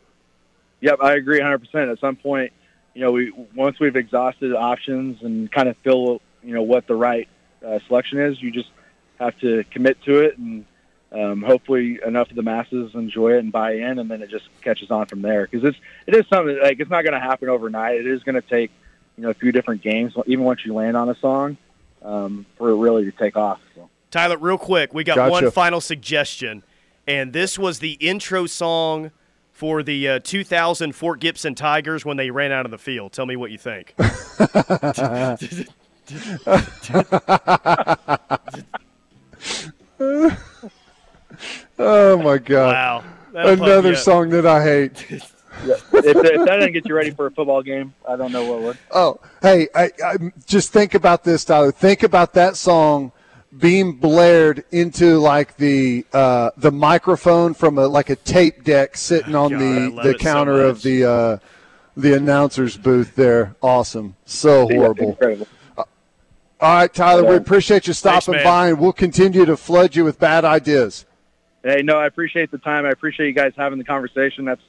Yep, 0.81 1.01
I 1.03 1.15
agree 1.17 1.39
100. 1.39 1.59
percent 1.59 1.91
At 1.91 1.99
some 1.99 2.17
point, 2.17 2.53
you 2.95 3.03
know, 3.03 3.13
we 3.13 3.31
once 3.55 3.79
we've 3.79 3.97
exhausted 3.97 4.55
options 4.55 5.23
and 5.23 5.53
kind 5.53 5.69
of 5.69 5.77
feel, 5.79 6.23
you 6.43 6.55
know, 6.55 6.63
what 6.63 6.87
the 6.87 6.95
right 6.95 7.29
uh, 7.65 7.79
selection 7.87 8.21
is, 8.21 8.41
you 8.41 8.51
just 8.51 8.71
have 9.19 9.39
to 9.41 9.65
commit 9.65 10.03
to 10.05 10.21
it 10.21 10.39
and 10.39 10.65
um, 11.13 11.43
hopefully 11.43 12.01
enough 12.07 12.31
of 12.31 12.37
the 12.37 12.43
masses 12.43 12.95
enjoy 12.95 13.35
it 13.35 13.41
and 13.41 13.51
buy 13.51 13.73
in, 13.73 13.99
and 13.99 14.11
then 14.11 14.23
it 14.23 14.31
just 14.31 14.49
catches 14.63 14.91
on 14.91 15.07
from 15.07 15.23
there. 15.23 15.47
Because 15.47 15.69
it's 15.69 15.79
it 16.07 16.15
is 16.15 16.25
something 16.29 16.59
like 16.63 16.79
it's 16.79 16.91
not 16.91 17.03
going 17.03 17.15
to 17.15 17.21
happen 17.21 17.49
overnight. 17.49 17.97
It 17.97 18.07
is 18.07 18.23
going 18.23 18.37
to 18.37 18.49
take 18.49 18.71
you 19.21 19.27
know 19.27 19.31
a 19.31 19.35
few 19.35 19.53
different 19.53 19.83
games, 19.83 20.15
even 20.27 20.47
once 20.47 20.65
you 20.65 20.73
land 20.73 20.97
on 20.97 21.11
a 21.11 21.15
song, 21.17 21.59
um, 22.01 22.47
for 22.57 22.71
it 22.71 22.77
really 22.77 23.05
to 23.05 23.13
take 23.13 23.37
off. 23.37 23.61
So. 23.75 23.91
Tyler, 24.11 24.39
real 24.39 24.57
quick, 24.57 24.95
we 24.95 25.05
got 25.05 25.17
gotcha. 25.17 25.31
one 25.31 25.51
final 25.51 25.83
suggestion, 25.83 26.63
and 27.07 27.35
this 27.35 27.59
was 27.59 27.81
the 27.81 27.99
intro 28.01 28.47
song 28.47 29.11
for 29.53 29.83
the 29.83 30.09
uh, 30.09 30.21
2000 30.21 30.95
Fort 30.95 31.21
Gibson 31.21 31.55
Tigers 31.55 32.03
when 32.03 32.17
they 32.17 32.31
ran 32.31 32.51
out 32.51 32.65
of 32.65 32.71
the 32.71 32.79
field. 32.79 33.13
Tell 33.13 33.27
me 33.27 33.37
what 33.37 33.51
you 33.51 33.59
think. 33.59 33.93
oh 41.79 42.23
my 42.23 42.39
god! 42.39 42.73
Wow, 42.73 43.05
another 43.35 43.97
song 43.97 44.31
that 44.31 44.47
I 44.47 44.63
hate. 44.63 45.07
yeah. 45.65 45.75
if, 45.93 46.05
if, 46.05 46.15
that 46.15 46.45
doesn't 46.47 46.73
get 46.73 46.87
you 46.87 46.95
ready 46.95 47.11
for 47.11 47.27
a 47.27 47.31
football 47.31 47.63
game, 47.63 47.95
I 48.09 48.17
don't 48.17 48.33
know 48.33 48.51
what 48.51 48.63
would. 48.63 48.79
Oh, 48.91 49.21
hey, 49.43 49.69
I, 49.75 49.91
I, 50.05 50.17
just 50.47 50.73
think 50.73 50.95
about 50.95 51.25
this, 51.25 51.45
Tyler. 51.45 51.73
Think 51.73 52.03
about 52.03 52.35
that 52.35 52.57
song 52.57 53.13
being 53.57 53.93
blared 53.93 54.65
into 54.71 55.19
like 55.19 55.57
the 55.57 56.07
uh, 56.13 56.51
the 56.57 56.71
microphone 56.71 57.55
from 57.55 57.79
a 57.79 57.87
like 57.87 58.11
a 58.11 58.17
tape 58.17 58.65
deck 58.65 58.97
sitting 58.97 59.35
on 59.35 59.51
God, 59.51 59.61
the 59.61 60.13
the 60.13 60.15
counter 60.19 60.59
so 60.59 60.69
of 60.69 60.83
the 60.83 61.05
uh, 61.05 61.39
the 61.97 62.17
announcer's 62.17 62.77
booth 62.77 63.17
there. 63.17 63.57
Awesome, 63.63 64.17
so 64.25 64.69
horrible. 64.69 65.11
incredible. 65.11 65.49
Uh, 65.77 65.85
all 66.61 66.75
right, 66.75 66.93
Tyler, 66.93 67.25
yeah. 67.25 67.31
we 67.31 67.37
appreciate 67.37 67.87
you 67.87 67.93
stopping 67.93 68.35
Thanks, 68.35 68.45
by, 68.45 68.69
and 68.69 68.79
we'll 68.79 68.93
continue 68.93 69.45
to 69.45 69.57
flood 69.57 69.97
you 69.97 70.05
with 70.05 70.19
bad 70.19 70.45
ideas. 70.45 71.07
Hey, 71.63 71.83
no, 71.83 71.99
I 71.99 72.07
appreciate 72.07 72.51
the 72.51 72.59
time. 72.59 72.87
I 72.87 72.91
appreciate 72.91 73.27
you 73.27 73.35
guys 73.35 73.53
having 73.57 73.79
the 73.79 73.85
conversation. 73.85 74.45
That's 74.47 74.63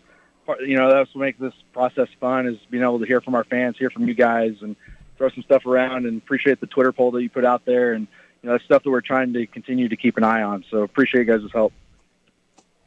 you 0.60 0.78
know 0.78 0.92
that's 0.92 1.14
what 1.14 1.22
makes 1.22 1.40
this 1.40 1.54
process 1.74 2.08
fun 2.20 2.48
is 2.48 2.58
being 2.70 2.84
able 2.84 3.00
to 3.00 3.06
hear 3.06 3.22
from 3.22 3.36
our 3.36 3.44
fans, 3.44 3.78
hear 3.78 3.90
from 3.90 4.08
you 4.08 4.14
guys, 4.14 4.56
and 4.62 4.76
throw 5.18 5.30
some 5.30 5.44
stuff 5.44 5.66
around. 5.66 6.06
And 6.06 6.18
appreciate 6.18 6.60
the 6.60 6.68
Twitter 6.68 6.92
poll 6.92 7.12
that 7.12 7.22
you 7.22 7.30
put 7.30 7.46
out 7.46 7.66
there, 7.66 7.94
and 7.94 8.08
you 8.42 8.48
know 8.48 8.54
that's 8.54 8.66
stuff 8.66 8.84
that 8.84 8.90
we're 8.90 9.02
trying 9.02 9.34
to 9.34 9.46
continue 9.48 9.90
to 9.90 9.96
keep 9.96 10.18
an 10.18 10.24
eye 10.24 10.42
on. 10.42 10.66
So 10.70 10.84
appreciate 10.84 11.28
you 11.28 11.38
guys' 11.38 11.50
help. 11.52 11.74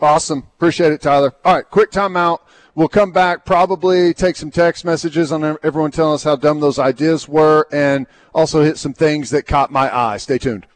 Awesome, 0.01 0.41
appreciate 0.57 0.93
it, 0.93 1.01
Tyler. 1.01 1.33
All 1.45 1.55
right, 1.55 1.69
quick 1.69 1.91
timeout. 1.91 2.41
We'll 2.75 2.89
come 2.89 3.13
back, 3.13 3.45
probably 3.45 4.13
take 4.13 4.35
some 4.35 4.51
text 4.51 4.85
messages 4.85 5.31
on 5.31 5.57
everyone 5.63 5.93
telling 5.93 6.15
us 6.15 6.25
how 6.25 6.35
dumb 6.37 6.61
those 6.61 6.79
ideas 6.79 7.29
were, 7.29 7.69
and 7.73 8.07
also 8.35 8.63
hit 8.63 8.77
some 8.77 8.93
things 8.93 9.31
that 9.31 9.47
caught 9.47 9.71
my 9.71 9.97
eye. 9.97 10.17
Stay 10.17 10.39
tuned. 10.39 10.67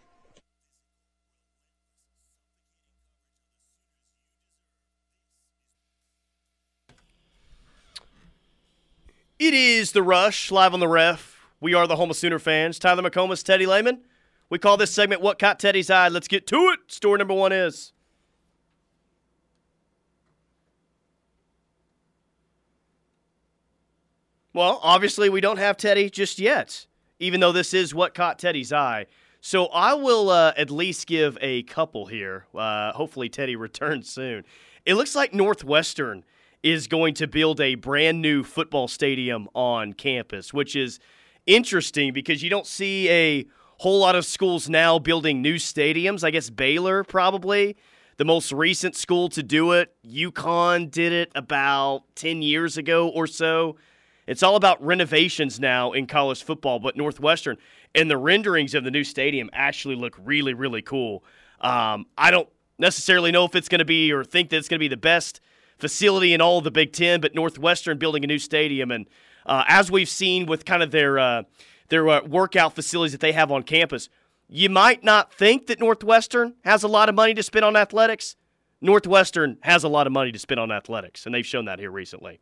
It 9.39 9.55
is 9.55 9.93
The 9.93 10.03
Rush, 10.03 10.51
live 10.51 10.75
on 10.75 10.81
the 10.81 10.89
ref. 10.89 11.39
We 11.61 11.73
are 11.73 11.87
the 11.87 11.95
home 11.95 12.11
of 12.11 12.17
Sooner 12.17 12.41
fans. 12.41 12.77
Tyler 12.77 13.09
McComas, 13.09 13.45
Teddy 13.45 13.67
Lehman. 13.67 14.01
We 14.51 14.59
call 14.59 14.77
this 14.77 14.91
segment 14.91 15.21
What 15.21 15.39
Caught 15.39 15.61
Teddy's 15.61 15.91
Eye. 15.91 16.09
Let's 16.09 16.27
get 16.27 16.49
to 16.49 16.57
it. 16.57 16.81
Story 16.89 17.19
number 17.19 17.35
one 17.35 17.53
is. 17.53 17.93
Well, 24.53 24.81
obviously, 24.83 25.29
we 25.29 25.41
don't 25.41 25.59
have 25.59 25.77
Teddy 25.77 26.11
just 26.11 26.41
yet, 26.41 26.87
even 27.21 27.39
though 27.39 27.53
this 27.53 27.73
is 27.73 27.95
What 27.95 28.15
Caught 28.15 28.41
Teddy's 28.41 28.73
Eye. 28.73 29.07
So 29.41 29.67
I 29.67 29.95
will 29.95 30.31
uh, 30.31 30.53
at 30.57 30.69
least 30.69 31.07
give 31.07 31.39
a 31.41 31.63
couple 31.63 32.07
here. 32.07 32.47
Uh, 32.53 32.91
hopefully, 32.91 33.29
Teddy 33.29 33.55
returns 33.57 34.11
soon. 34.11 34.45
It 34.85 34.95
looks 34.95 35.15
like 35.15 35.33
Northwestern 35.33 36.25
is 36.63 36.87
going 36.87 37.15
to 37.15 37.27
build 37.27 37.61
a 37.61 37.75
brand 37.77 38.21
new 38.21 38.43
football 38.43 38.89
stadium 38.89 39.49
on 39.55 39.93
campus, 39.93 40.53
which 40.53 40.75
is 40.75 40.99
interesting 41.47 42.13
because 42.13 42.43
you 42.43 42.51
don't 42.51 42.67
see 42.67 43.09
a 43.09 43.47
whole 43.79 44.01
lot 44.01 44.15
of 44.15 44.25
schools 44.25 44.69
now 44.69 44.99
building 44.99 45.41
new 45.41 45.55
stadiums. 45.55 46.25
I 46.25 46.31
guess 46.31 46.51
Baylor 46.51 47.05
probably 47.05 47.77
the 48.17 48.25
most 48.25 48.53
recent 48.53 48.97
school 48.97 49.29
to 49.31 49.43
do 49.43 49.73
it. 49.73 49.95
UConn 50.05 50.91
did 50.91 51.13
it 51.13 51.31
about 51.35 52.03
10 52.17 52.43
years 52.43 52.77
ago 52.77 53.09
or 53.09 53.27
so. 53.27 53.77
It's 54.27 54.43
all 54.43 54.57
about 54.57 54.85
renovations 54.85 55.59
now 55.59 55.93
in 55.93 56.07
college 56.07 56.43
football, 56.43 56.81
but 56.81 56.97
Northwestern 56.97 57.57
and 57.95 58.11
the 58.11 58.19
renderings 58.19 58.75
of 58.75 58.85
the 58.85 58.91
new 58.91 59.05
stadium 59.05 59.49
actually 59.53 59.95
look 59.95 60.19
really, 60.23 60.53
really 60.53 60.83
cool. 60.83 61.25
Um, 61.61 62.07
I 62.19 62.31
don't 62.31 62.49
necessarily 62.79 63.33
know 63.33 63.45
if 63.45 63.55
it's 63.55 63.69
going 63.69 63.79
to 63.79 63.87
be 63.87 64.13
or 64.13 64.25
think 64.25 64.51
that 64.51 64.57
it's 64.57 64.69
going 64.69 64.79
to 64.79 64.85
be 64.85 64.89
the 64.89 64.97
best 64.97 65.41
facility 65.79 66.35
in 66.35 66.41
all 66.41 66.59
of 66.59 66.65
the 66.65 66.71
Big 66.71 66.93
Ten, 66.93 67.21
but 67.21 67.35
Northwestern 67.35 67.99
building 67.99 68.25
a 68.25 68.27
new 68.27 68.39
stadium. 68.39 68.91
And 68.91 69.07
uh, 69.47 69.65
as 69.67 69.91
we've 69.91 70.09
seen 70.09 70.47
with 70.47 70.65
kind 70.65 70.83
of 70.83 70.91
their 70.91 71.19
uh, 71.19 71.43
their 71.89 72.09
uh, 72.09 72.23
workout 72.25 72.75
facilities 72.75 73.13
that 73.13 73.21
they 73.21 73.33
have 73.33 73.51
on 73.51 73.63
campus, 73.63 74.09
you 74.49 74.69
might 74.69 75.03
not 75.03 75.33
think 75.33 75.67
that 75.67 75.81
Northwestern 75.81 76.55
has 76.65 76.83
a 76.83 76.89
lot 76.89 77.09
of 77.09 77.15
money 77.15 77.35
to 77.35 77.43
spend 77.43 77.65
on 77.65 77.77
athletics. 77.77 78.37
Northwestern 78.81 79.59
has 79.63 79.85
a 79.85 79.89
lot 79.89 80.07
of 80.07 80.13
money 80.13 80.31
to 80.31 80.39
spend 80.39 80.61
on 80.61 80.71
athletics, 80.71 81.27
and 81.27 81.35
they've 81.35 81.47
shown 81.47 81.65
that 81.65 81.79
here 81.79 81.91
recently. 81.91 82.41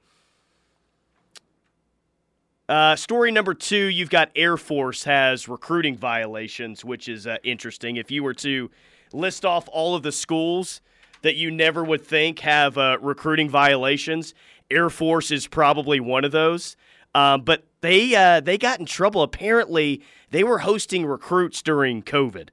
Uh, 2.68 2.96
story 2.96 3.31
number 3.31 3.55
two, 3.55 3.87
you've 3.87 4.11
got 4.11 4.31
Air 4.35 4.57
Force 4.57 5.05
has 5.05 5.49
recruiting 5.49 5.96
violations, 5.96 6.85
which 6.85 7.09
is 7.09 7.27
uh, 7.27 7.37
interesting. 7.44 7.96
If 7.96 8.11
you 8.11 8.25
were 8.25 8.35
to 8.35 8.70
list 9.12 9.44
off 9.44 9.68
all 9.72 9.94
of 9.94 10.03
the 10.03 10.11
schools 10.11 10.81
that 11.26 11.34
you 11.34 11.50
never 11.50 11.82
would 11.82 12.06
think 12.06 12.38
have 12.38 12.78
uh, 12.78 12.98
recruiting 13.00 13.48
violations. 13.48 14.32
Air 14.70 14.88
Force 14.88 15.32
is 15.32 15.48
probably 15.48 15.98
one 15.98 16.24
of 16.24 16.30
those. 16.30 16.76
Um, 17.16 17.42
but 17.42 17.64
they 17.80 18.14
uh, 18.14 18.40
they 18.40 18.56
got 18.56 18.78
in 18.78 18.86
trouble. 18.86 19.22
Apparently, 19.22 20.02
they 20.30 20.44
were 20.44 20.58
hosting 20.58 21.04
recruits 21.04 21.62
during 21.62 22.02
COVID, 22.02 22.50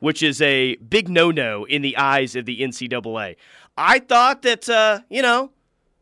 which 0.00 0.24
is 0.24 0.42
a 0.42 0.74
big 0.76 1.08
no 1.08 1.30
no 1.30 1.64
in 1.66 1.82
the 1.82 1.96
eyes 1.96 2.34
of 2.34 2.46
the 2.46 2.60
NCAA. 2.62 3.36
I 3.78 4.00
thought 4.00 4.42
that 4.42 4.68
uh, 4.68 5.00
you 5.08 5.22
know 5.22 5.52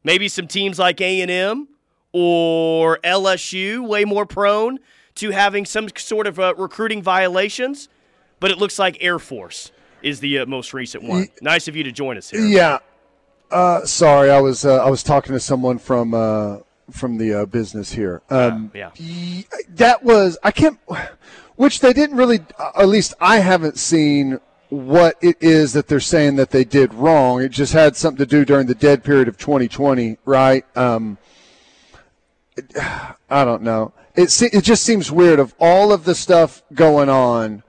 maybe 0.02 0.28
some 0.28 0.46
teams 0.46 0.78
like 0.78 1.02
A 1.02 1.20
and 1.20 1.30
M 1.30 1.68
or 2.12 3.00
LSU 3.04 3.86
way 3.86 4.06
more 4.06 4.24
prone 4.24 4.78
to 5.16 5.30
having 5.30 5.66
some 5.66 5.88
sort 5.94 6.26
of 6.26 6.40
uh, 6.40 6.54
recruiting 6.56 7.02
violations, 7.02 7.90
but 8.40 8.50
it 8.50 8.56
looks 8.56 8.78
like 8.78 8.96
Air 9.00 9.18
Force 9.18 9.72
is 10.04 10.20
the 10.20 10.40
uh, 10.40 10.46
most 10.46 10.74
recent 10.74 11.02
one. 11.02 11.28
Nice 11.40 11.66
of 11.66 11.74
you 11.74 11.82
to 11.84 11.92
join 11.92 12.16
us 12.16 12.30
here. 12.30 12.44
Yeah. 12.44 12.78
Uh, 13.50 13.84
sorry, 13.84 14.30
I 14.30 14.40
was 14.40 14.64
uh, 14.64 14.84
I 14.84 14.90
was 14.90 15.02
talking 15.02 15.32
to 15.32 15.40
someone 15.40 15.78
from 15.78 16.14
uh, 16.14 16.58
from 16.90 17.18
the 17.18 17.42
uh, 17.42 17.46
business 17.46 17.92
here. 17.92 18.22
Um, 18.30 18.70
yeah. 18.74 18.90
That 19.70 20.02
was 20.02 20.38
I 20.42 20.50
can't, 20.50 20.78
which 21.56 21.80
they 21.80 21.92
didn't 21.92 22.16
really. 22.16 22.40
Uh, 22.58 22.72
at 22.76 22.88
least 22.88 23.14
I 23.20 23.38
haven't 23.38 23.78
seen 23.78 24.40
what 24.70 25.16
it 25.22 25.36
is 25.40 25.72
that 25.74 25.88
they're 25.88 26.00
saying 26.00 26.36
that 26.36 26.50
they 26.50 26.64
did 26.64 26.92
wrong. 26.94 27.42
It 27.42 27.50
just 27.50 27.72
had 27.72 27.96
something 27.96 28.18
to 28.18 28.26
do 28.26 28.44
during 28.44 28.66
the 28.66 28.74
dead 28.74 29.04
period 29.04 29.28
of 29.28 29.38
2020, 29.38 30.18
right? 30.24 30.64
Um, 30.76 31.18
I 33.30 33.44
don't 33.44 33.62
know. 33.62 33.92
It 34.16 34.42
it 34.42 34.64
just 34.64 34.84
seems 34.84 35.10
weird 35.10 35.38
of 35.38 35.54
all 35.58 35.92
of 35.92 36.04
the 36.04 36.14
stuff 36.14 36.62
going 36.72 37.08
on 37.08 37.62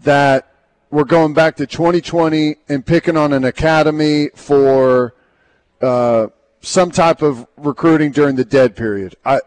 that 0.00 0.52
we're 0.90 1.04
going 1.04 1.34
back 1.34 1.56
to 1.56 1.66
2020 1.66 2.56
and 2.68 2.84
picking 2.84 3.16
on 3.16 3.32
an 3.32 3.44
academy 3.44 4.30
for 4.34 5.14
uh, 5.80 6.28
some 6.60 6.90
type 6.90 7.22
of 7.22 7.46
recruiting 7.56 8.10
during 8.10 8.36
the 8.36 8.44
dead 8.44 8.76
period. 8.76 9.16
I 9.24 9.40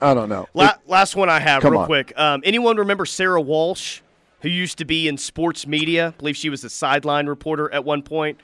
I 0.00 0.14
don't 0.14 0.28
know. 0.28 0.48
La- 0.54 0.76
last 0.86 1.14
one 1.14 1.28
I 1.28 1.40
have, 1.40 1.62
real 1.62 1.78
on. 1.78 1.86
quick. 1.86 2.12
Um, 2.18 2.40
anyone 2.44 2.76
remember 2.78 3.04
Sarah 3.04 3.40
Walsh, 3.40 4.00
who 4.40 4.48
used 4.48 4.78
to 4.78 4.84
be 4.84 5.08
in 5.08 5.18
sports 5.18 5.66
media? 5.66 6.08
I 6.08 6.10
believe 6.18 6.36
she 6.36 6.48
was 6.48 6.64
a 6.64 6.70
sideline 6.70 7.26
reporter 7.26 7.70
at 7.72 7.84
one 7.84 8.02
point. 8.02 8.40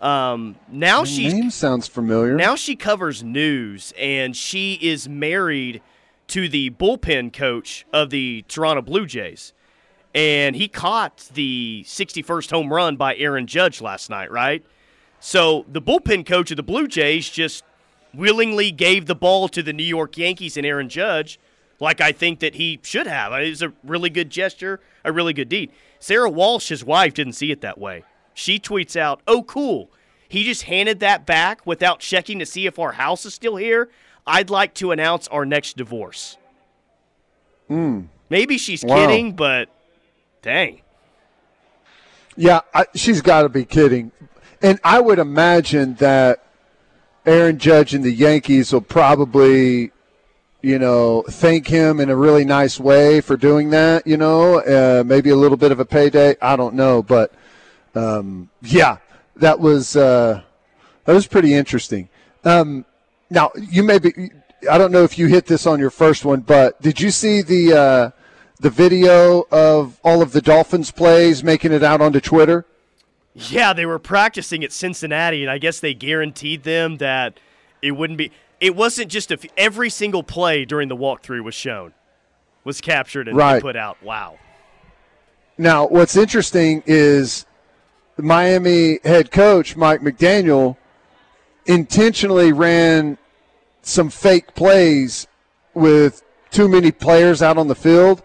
Um, 0.00 0.56
now 0.68 1.04
she 1.04 1.28
name 1.28 1.50
sounds 1.50 1.88
familiar. 1.88 2.34
Now 2.34 2.56
she 2.56 2.76
covers 2.76 3.22
news, 3.22 3.92
and 3.98 4.36
she 4.36 4.74
is 4.74 5.08
married 5.08 5.82
to 6.28 6.48
the 6.48 6.70
bullpen 6.70 7.32
coach 7.32 7.86
of 7.92 8.10
the 8.10 8.44
Toronto 8.48 8.82
Blue 8.82 9.06
Jays 9.06 9.53
and 10.14 10.54
he 10.54 10.68
caught 10.68 11.28
the 11.34 11.82
61st 11.86 12.50
home 12.50 12.72
run 12.72 12.96
by 12.96 13.16
Aaron 13.16 13.46
Judge 13.46 13.80
last 13.80 14.08
night, 14.08 14.30
right? 14.30 14.64
So 15.20 15.64
the 15.68 15.82
bullpen 15.82 16.24
coach 16.24 16.50
of 16.50 16.56
the 16.56 16.62
Blue 16.62 16.86
Jays 16.86 17.28
just 17.28 17.64
willingly 18.12 18.70
gave 18.70 19.06
the 19.06 19.14
ball 19.14 19.48
to 19.48 19.62
the 19.62 19.72
New 19.72 19.84
York 19.84 20.16
Yankees 20.16 20.56
and 20.56 20.64
Aaron 20.64 20.88
Judge, 20.88 21.40
like 21.80 22.00
I 22.00 22.12
think 22.12 22.38
that 22.40 22.54
he 22.54 22.78
should 22.82 23.06
have. 23.06 23.32
It 23.32 23.48
was 23.48 23.62
a 23.62 23.72
really 23.82 24.10
good 24.10 24.30
gesture, 24.30 24.80
a 25.04 25.12
really 25.12 25.32
good 25.32 25.48
deed. 25.48 25.72
Sarah 25.98 26.30
Walsh, 26.30 26.68
his 26.68 26.84
wife, 26.84 27.14
didn't 27.14 27.32
see 27.32 27.50
it 27.50 27.60
that 27.62 27.78
way. 27.78 28.04
She 28.34 28.60
tweets 28.60 28.96
out, 28.96 29.20
Oh, 29.26 29.42
cool. 29.42 29.90
He 30.28 30.44
just 30.44 30.62
handed 30.62 31.00
that 31.00 31.26
back 31.26 31.66
without 31.66 32.00
checking 32.00 32.38
to 32.38 32.46
see 32.46 32.66
if 32.66 32.78
our 32.78 32.92
house 32.92 33.24
is 33.24 33.34
still 33.34 33.56
here. 33.56 33.88
I'd 34.26 34.50
like 34.50 34.74
to 34.74 34.90
announce 34.90 35.28
our 35.28 35.44
next 35.44 35.76
divorce. 35.76 36.38
Mm. 37.70 38.08
Maybe 38.30 38.58
she's 38.58 38.84
wow. 38.84 38.96
kidding, 38.96 39.32
but 39.34 39.68
Dang. 40.44 40.82
Yeah, 42.36 42.60
I, 42.74 42.84
she's 42.94 43.22
got 43.22 43.42
to 43.42 43.48
be 43.48 43.64
kidding. 43.64 44.12
And 44.60 44.78
I 44.84 45.00
would 45.00 45.18
imagine 45.18 45.94
that 45.94 46.44
Aaron 47.24 47.58
Judge 47.58 47.94
and 47.94 48.04
the 48.04 48.12
Yankees 48.12 48.70
will 48.70 48.82
probably, 48.82 49.90
you 50.60 50.78
know, 50.78 51.24
thank 51.30 51.66
him 51.66 51.98
in 51.98 52.10
a 52.10 52.16
really 52.16 52.44
nice 52.44 52.78
way 52.78 53.22
for 53.22 53.38
doing 53.38 53.70
that, 53.70 54.06
you 54.06 54.18
know, 54.18 54.60
uh, 54.60 55.02
maybe 55.02 55.30
a 55.30 55.36
little 55.36 55.56
bit 55.56 55.72
of 55.72 55.80
a 55.80 55.84
payday. 55.86 56.36
I 56.42 56.56
don't 56.56 56.74
know. 56.74 57.02
But 57.02 57.32
um, 57.94 58.50
yeah, 58.60 58.98
that 59.36 59.58
was, 59.58 59.96
uh, 59.96 60.42
that 61.06 61.12
was 61.14 61.26
pretty 61.26 61.54
interesting. 61.54 62.10
Um, 62.44 62.84
now, 63.30 63.50
you 63.56 63.82
may 63.82 63.98
be, 63.98 64.12
I 64.70 64.76
don't 64.76 64.92
know 64.92 65.04
if 65.04 65.18
you 65.18 65.26
hit 65.26 65.46
this 65.46 65.66
on 65.66 65.80
your 65.80 65.88
first 65.88 66.26
one, 66.26 66.40
but 66.40 66.82
did 66.82 67.00
you 67.00 67.10
see 67.10 67.40
the, 67.40 67.72
uh, 67.72 68.10
the 68.64 68.70
video 68.70 69.46
of 69.50 70.00
all 70.02 70.22
of 70.22 70.32
the 70.32 70.40
Dolphins 70.40 70.90
plays 70.90 71.44
making 71.44 71.70
it 71.70 71.82
out 71.82 72.00
onto 72.00 72.18
Twitter? 72.18 72.64
Yeah, 73.34 73.74
they 73.74 73.84
were 73.84 73.98
practicing 73.98 74.64
at 74.64 74.72
Cincinnati, 74.72 75.42
and 75.42 75.50
I 75.50 75.58
guess 75.58 75.80
they 75.80 75.92
guaranteed 75.92 76.62
them 76.62 76.96
that 76.96 77.38
it 77.82 77.90
wouldn't 77.90 78.16
be. 78.16 78.32
It 78.60 78.74
wasn't 78.74 79.10
just 79.10 79.30
a, 79.30 79.38
every 79.58 79.90
single 79.90 80.22
play 80.22 80.64
during 80.64 80.88
the 80.88 80.96
walkthrough 80.96 81.44
was 81.44 81.54
shown, 81.54 81.92
was 82.64 82.80
captured 82.80 83.28
and 83.28 83.36
right. 83.36 83.60
put 83.60 83.76
out. 83.76 84.02
Wow. 84.02 84.38
Now, 85.58 85.86
what's 85.86 86.16
interesting 86.16 86.82
is 86.86 87.44
the 88.16 88.22
Miami 88.22 88.98
head 89.04 89.30
coach 89.30 89.76
Mike 89.76 90.00
McDaniel 90.00 90.78
intentionally 91.66 92.54
ran 92.54 93.18
some 93.82 94.08
fake 94.08 94.54
plays 94.54 95.26
with 95.74 96.22
too 96.50 96.66
many 96.66 96.90
players 96.90 97.42
out 97.42 97.58
on 97.58 97.68
the 97.68 97.74
field 97.74 98.22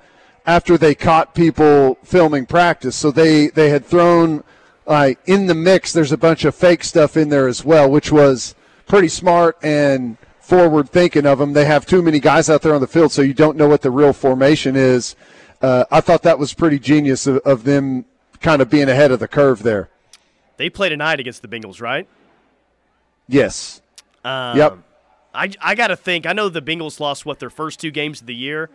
after 0.49 0.79
they 0.79 0.95
caught 0.95 1.35
people 1.35 1.99
filming 2.03 2.43
practice. 2.47 2.95
So 2.95 3.11
they 3.11 3.49
they 3.49 3.69
had 3.69 3.85
thrown 3.85 4.43
uh, 4.87 5.11
in 5.27 5.45
the 5.45 5.53
mix. 5.53 5.93
There's 5.93 6.11
a 6.11 6.17
bunch 6.17 6.43
of 6.43 6.55
fake 6.55 6.83
stuff 6.83 7.15
in 7.15 7.29
there 7.29 7.47
as 7.47 7.63
well, 7.63 7.89
which 7.89 8.11
was 8.11 8.55
pretty 8.87 9.09
smart 9.09 9.59
and 9.61 10.17
forward 10.39 10.89
thinking 10.89 11.27
of 11.27 11.37
them. 11.37 11.53
They 11.53 11.65
have 11.65 11.85
too 11.85 12.01
many 12.01 12.19
guys 12.19 12.49
out 12.49 12.63
there 12.63 12.73
on 12.73 12.81
the 12.81 12.87
field, 12.87 13.11
so 13.11 13.21
you 13.21 13.35
don't 13.35 13.57
know 13.57 13.67
what 13.67 13.83
the 13.83 13.91
real 13.91 14.11
formation 14.11 14.75
is. 14.75 15.15
Uh, 15.61 15.85
I 15.91 16.01
thought 16.01 16.23
that 16.23 16.39
was 16.39 16.55
pretty 16.55 16.79
genius 16.79 17.27
of, 17.27 17.37
of 17.39 17.63
them 17.63 18.05
kind 18.41 18.59
of 18.59 18.71
being 18.71 18.89
ahead 18.89 19.11
of 19.11 19.19
the 19.19 19.27
curve 19.27 19.61
there. 19.61 19.89
They 20.57 20.71
play 20.71 20.89
tonight 20.89 21.19
against 21.19 21.43
the 21.43 21.47
Bengals, 21.47 21.79
right? 21.79 22.07
Yes. 23.27 23.83
Um, 24.25 24.57
yep. 24.57 24.77
I, 25.31 25.51
I 25.61 25.75
got 25.75 25.87
to 25.87 25.95
think. 25.95 26.25
I 26.25 26.33
know 26.33 26.49
the 26.49 26.61
Bengals 26.61 26.99
lost 26.99 27.23
what 27.23 27.37
their 27.37 27.51
first 27.51 27.79
two 27.79 27.91
games 27.91 28.21
of 28.21 28.25
the 28.25 28.33
year. 28.33 28.71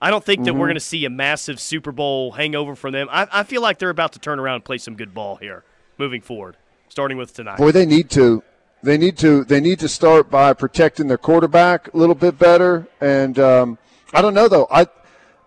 I 0.00 0.10
don't 0.10 0.24
think 0.24 0.44
that 0.44 0.52
mm-hmm. 0.52 0.60
we're 0.60 0.66
going 0.66 0.76
to 0.76 0.80
see 0.80 1.04
a 1.04 1.10
massive 1.10 1.60
Super 1.60 1.92
Bowl 1.92 2.32
hangover 2.32 2.74
from 2.74 2.92
them. 2.92 3.08
I, 3.10 3.28
I 3.30 3.42
feel 3.42 3.60
like 3.60 3.78
they're 3.78 3.90
about 3.90 4.12
to 4.12 4.18
turn 4.18 4.38
around 4.38 4.56
and 4.56 4.64
play 4.64 4.78
some 4.78 4.94
good 4.96 5.12
ball 5.12 5.36
here, 5.36 5.62
moving 5.98 6.22
forward, 6.22 6.56
starting 6.88 7.18
with 7.18 7.34
tonight. 7.34 7.58
Boy, 7.58 7.72
they 7.72 7.86
need 7.86 8.08
to. 8.10 8.42
They 8.82 8.96
need 8.96 9.18
to. 9.18 9.44
They 9.44 9.60
need 9.60 9.78
to 9.80 9.88
start 9.88 10.30
by 10.30 10.54
protecting 10.54 11.08
their 11.08 11.18
quarterback 11.18 11.92
a 11.92 11.96
little 11.96 12.14
bit 12.14 12.38
better. 12.38 12.88
And 13.00 13.38
um, 13.38 13.78
I 14.14 14.22
don't 14.22 14.32
know 14.32 14.48
though. 14.48 14.66
I 14.70 14.86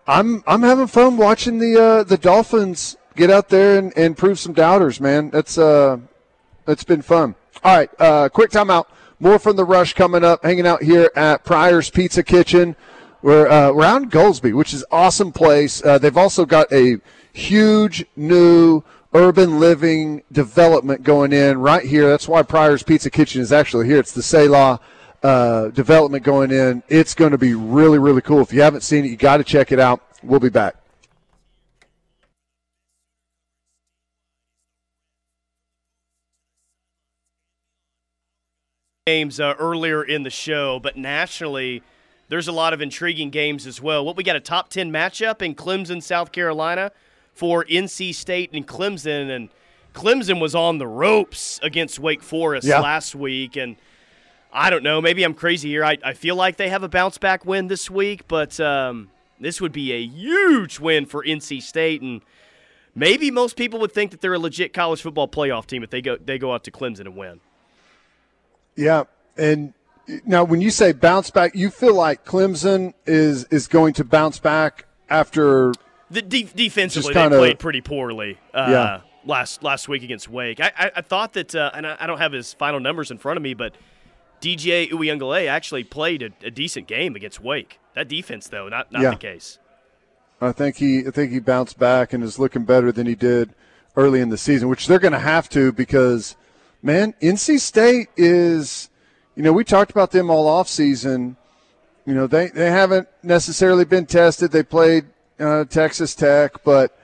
I'm 0.06 0.44
I'm 0.46 0.62
having 0.62 0.86
fun 0.86 1.16
watching 1.16 1.58
the 1.58 1.82
uh, 1.82 2.04
the 2.04 2.18
Dolphins 2.18 2.96
get 3.16 3.30
out 3.30 3.48
there 3.48 3.78
and, 3.78 3.92
and 3.96 4.16
prove 4.16 4.38
some 4.38 4.52
doubters, 4.52 5.00
man. 5.00 5.30
That's 5.30 5.58
uh, 5.58 5.98
that's 6.64 6.84
been 6.84 7.02
fun. 7.02 7.34
All 7.62 7.76
right, 7.76 7.90
uh, 7.98 8.28
quick 8.28 8.50
timeout. 8.50 8.86
More 9.18 9.38
from 9.38 9.56
the 9.56 9.64
rush 9.64 9.94
coming 9.94 10.22
up. 10.22 10.44
Hanging 10.44 10.66
out 10.66 10.82
here 10.82 11.10
at 11.16 11.44
Pryor's 11.44 11.88
Pizza 11.88 12.22
Kitchen. 12.22 12.76
We're 13.24 13.48
uh, 13.48 13.70
in 13.70 14.10
Goldsby, 14.10 14.52
which 14.52 14.74
is 14.74 14.84
awesome 14.90 15.32
place. 15.32 15.82
Uh, 15.82 15.96
they've 15.96 16.14
also 16.14 16.44
got 16.44 16.70
a 16.70 16.98
huge 17.32 18.04
new 18.16 18.82
urban 19.14 19.58
living 19.58 20.22
development 20.30 21.04
going 21.04 21.32
in 21.32 21.58
right 21.58 21.86
here. 21.86 22.06
That's 22.06 22.28
why 22.28 22.42
Pryor's 22.42 22.82
Pizza 22.82 23.08
Kitchen 23.08 23.40
is 23.40 23.50
actually 23.50 23.86
here. 23.86 23.98
It's 23.98 24.12
the 24.12 24.22
Selah 24.22 24.78
uh, 25.22 25.68
development 25.68 26.22
going 26.22 26.50
in. 26.50 26.82
It's 26.90 27.14
going 27.14 27.30
to 27.30 27.38
be 27.38 27.54
really 27.54 27.98
really 27.98 28.20
cool. 28.20 28.42
If 28.42 28.52
you 28.52 28.60
haven't 28.60 28.82
seen 28.82 29.06
it, 29.06 29.08
you 29.08 29.16
got 29.16 29.38
to 29.38 29.44
check 29.44 29.72
it 29.72 29.80
out. 29.80 30.02
We'll 30.22 30.38
be 30.38 30.50
back. 30.50 30.76
games 39.06 39.40
uh, 39.40 39.54
earlier 39.58 40.02
in 40.02 40.24
the 40.24 40.30
show, 40.30 40.78
but 40.78 40.96
nationally, 40.96 41.82
there's 42.34 42.48
a 42.48 42.52
lot 42.52 42.72
of 42.72 42.82
intriguing 42.82 43.30
games 43.30 43.64
as 43.64 43.80
well. 43.80 44.04
What 44.04 44.16
we 44.16 44.24
got 44.24 44.34
a 44.34 44.40
top 44.40 44.68
10 44.68 44.90
matchup 44.90 45.40
in 45.40 45.54
Clemson, 45.54 46.02
South 46.02 46.32
Carolina 46.32 46.90
for 47.32 47.64
NC 47.66 48.12
State 48.12 48.50
and 48.52 48.66
Clemson. 48.66 49.30
And 49.30 49.50
Clemson 49.94 50.40
was 50.40 50.52
on 50.52 50.78
the 50.78 50.86
ropes 50.88 51.60
against 51.62 52.00
Wake 52.00 52.24
Forest 52.24 52.66
yeah. 52.66 52.80
last 52.80 53.14
week. 53.14 53.54
And 53.54 53.76
I 54.52 54.68
don't 54.68 54.82
know, 54.82 55.00
maybe 55.00 55.22
I'm 55.22 55.32
crazy 55.32 55.68
here. 55.68 55.84
I, 55.84 55.96
I 56.02 56.12
feel 56.12 56.34
like 56.34 56.56
they 56.56 56.70
have 56.70 56.82
a 56.82 56.88
bounce 56.88 57.18
back 57.18 57.44
win 57.44 57.68
this 57.68 57.88
week, 57.88 58.26
but 58.26 58.58
um, 58.58 59.12
this 59.38 59.60
would 59.60 59.70
be 59.70 59.92
a 59.92 60.02
huge 60.02 60.80
win 60.80 61.06
for 61.06 61.22
NC 61.22 61.62
State. 61.62 62.02
And 62.02 62.20
maybe 62.96 63.30
most 63.30 63.56
people 63.56 63.78
would 63.78 63.92
think 63.92 64.10
that 64.10 64.20
they're 64.20 64.34
a 64.34 64.40
legit 64.40 64.72
college 64.72 65.02
football 65.02 65.28
playoff 65.28 65.66
team 65.66 65.84
if 65.84 65.90
they 65.90 66.02
go, 66.02 66.16
they 66.16 66.38
go 66.38 66.52
out 66.52 66.64
to 66.64 66.72
Clemson 66.72 67.02
and 67.02 67.16
win. 67.16 67.38
Yeah, 68.74 69.04
and 69.36 69.72
now 70.24 70.44
when 70.44 70.60
you 70.60 70.70
say 70.70 70.92
bounce 70.92 71.30
back, 71.30 71.54
you 71.54 71.70
feel 71.70 71.94
like 71.94 72.24
Clemson 72.24 72.94
is 73.06 73.44
is 73.44 73.68
going 73.68 73.94
to 73.94 74.04
bounce 74.04 74.38
back 74.38 74.86
after 75.08 75.72
the 76.10 76.22
de- 76.22 76.44
defensively 76.44 77.14
kinda, 77.14 77.30
they 77.30 77.40
played 77.40 77.58
pretty 77.58 77.80
poorly. 77.80 78.38
Uh, 78.52 78.66
yeah. 78.68 79.00
Last 79.26 79.62
last 79.62 79.88
week 79.88 80.02
against 80.02 80.28
Wake, 80.28 80.60
I, 80.60 80.70
I, 80.76 80.90
I 80.96 81.00
thought 81.00 81.32
that, 81.32 81.54
uh, 81.54 81.70
and 81.72 81.86
I, 81.86 81.96
I, 81.98 82.06
don't 82.06 82.18
have 82.18 82.32
his 82.32 82.52
final 82.52 82.78
numbers 82.78 83.10
in 83.10 83.16
front 83.16 83.38
of 83.38 83.42
me, 83.42 83.54
but 83.54 83.74
DJ 84.42 84.90
Uiagalelei 84.90 85.48
actually 85.48 85.82
played 85.82 86.22
a, 86.22 86.30
a, 86.46 86.50
decent 86.50 86.86
game 86.86 87.16
against 87.16 87.40
Wake. 87.40 87.80
That 87.94 88.06
defense, 88.06 88.48
though, 88.48 88.68
not 88.68 88.92
not 88.92 89.00
yeah. 89.00 89.10
the 89.12 89.16
case. 89.16 89.58
I 90.42 90.52
think 90.52 90.76
he 90.76 91.06
I 91.06 91.10
think 91.10 91.32
he 91.32 91.38
bounced 91.38 91.78
back 91.78 92.12
and 92.12 92.22
is 92.22 92.38
looking 92.38 92.64
better 92.64 92.92
than 92.92 93.06
he 93.06 93.14
did 93.14 93.54
early 93.96 94.20
in 94.20 94.28
the 94.28 94.36
season, 94.36 94.68
which 94.68 94.88
they're 94.88 94.98
going 94.98 95.12
to 95.12 95.18
have 95.18 95.48
to 95.50 95.72
because 95.72 96.36
man, 96.84 97.14
NC 97.20 97.58
State 97.58 98.08
is, 98.16 98.90
you 99.36 99.42
know, 99.42 99.52
we 99.52 99.64
talked 99.64 99.90
about 99.90 100.10
them 100.10 100.30
all 100.30 100.46
off 100.46 100.68
season. 100.68 101.36
You 102.06 102.14
know, 102.14 102.26
they, 102.26 102.48
they 102.48 102.70
haven't 102.70 103.08
necessarily 103.22 103.84
been 103.84 104.06
tested. 104.06 104.50
They 104.52 104.62
played 104.62 105.06
uh, 105.40 105.64
Texas 105.64 106.14
Tech, 106.14 106.62
but 106.64 106.96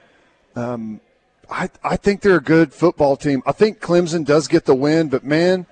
um, 0.55 1.01
I, 1.49 1.69
I 1.83 1.97
think 1.97 2.21
they're 2.21 2.37
a 2.37 2.41
good 2.41 2.73
football 2.73 3.17
team. 3.17 3.43
I 3.45 3.51
think 3.51 3.79
Clemson 3.79 4.25
does 4.25 4.47
get 4.47 4.65
the 4.65 4.75
win, 4.75 5.09
but 5.09 5.23
man, 5.23 5.65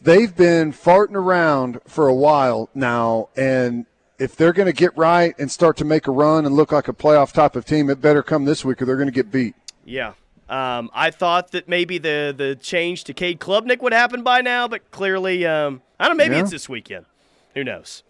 they've 0.00 0.34
been 0.34 0.72
farting 0.72 1.14
around 1.14 1.80
for 1.86 2.08
a 2.08 2.14
while 2.14 2.68
now, 2.74 3.28
and 3.36 3.86
if 4.18 4.36
they're 4.36 4.52
going 4.52 4.66
to 4.66 4.72
get 4.72 4.96
right 4.96 5.34
and 5.38 5.50
start 5.50 5.76
to 5.78 5.84
make 5.84 6.06
a 6.06 6.10
run 6.10 6.44
and 6.44 6.54
look 6.54 6.72
like 6.72 6.88
a 6.88 6.92
playoff 6.92 7.32
type 7.32 7.56
of 7.56 7.64
team, 7.64 7.88
it 7.88 8.00
better 8.00 8.22
come 8.22 8.44
this 8.44 8.64
week 8.64 8.82
or 8.82 8.84
they're 8.84 8.96
going 8.96 9.08
to 9.08 9.12
get 9.12 9.30
beat. 9.30 9.54
Yeah, 9.84 10.12
um, 10.50 10.90
I 10.92 11.10
thought 11.10 11.52
that 11.52 11.68
maybe 11.68 11.98
the 11.98 12.34
the 12.36 12.56
change 12.56 13.04
to 13.04 13.14
Cade 13.14 13.38
Klubnik 13.38 13.80
would 13.80 13.92
happen 13.92 14.22
by 14.22 14.40
now, 14.40 14.66
but 14.66 14.90
clearly, 14.90 15.46
um, 15.46 15.80
I 15.98 16.08
don't 16.08 16.16
know. 16.16 16.24
Maybe 16.24 16.34
yeah. 16.34 16.42
it's 16.42 16.50
this 16.50 16.68
weekend. 16.68 17.06
Who 17.54 17.64
knows? 17.64 18.02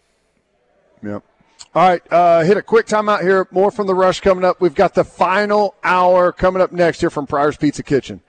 Yep. 1.03 1.23
All 1.75 1.89
right, 1.89 2.03
uh, 2.11 2.43
hit 2.43 2.57
a 2.57 2.63
quick 2.63 2.87
timeout 2.87 3.21
here. 3.21 3.47
More 3.51 3.71
from 3.71 3.87
the 3.87 3.95
rush 3.95 4.21
coming 4.21 4.45
up. 4.45 4.61
We've 4.61 4.75
got 4.75 4.95
the 4.95 5.05
final 5.05 5.75
hour 5.85 6.33
coming 6.33 6.63
up 6.63 6.73
next 6.73 7.01
here 7.01 7.11
from 7.11 7.27
Pryor's 7.27 7.57
Pizza 7.57 7.83
Kitchen. 7.83 8.21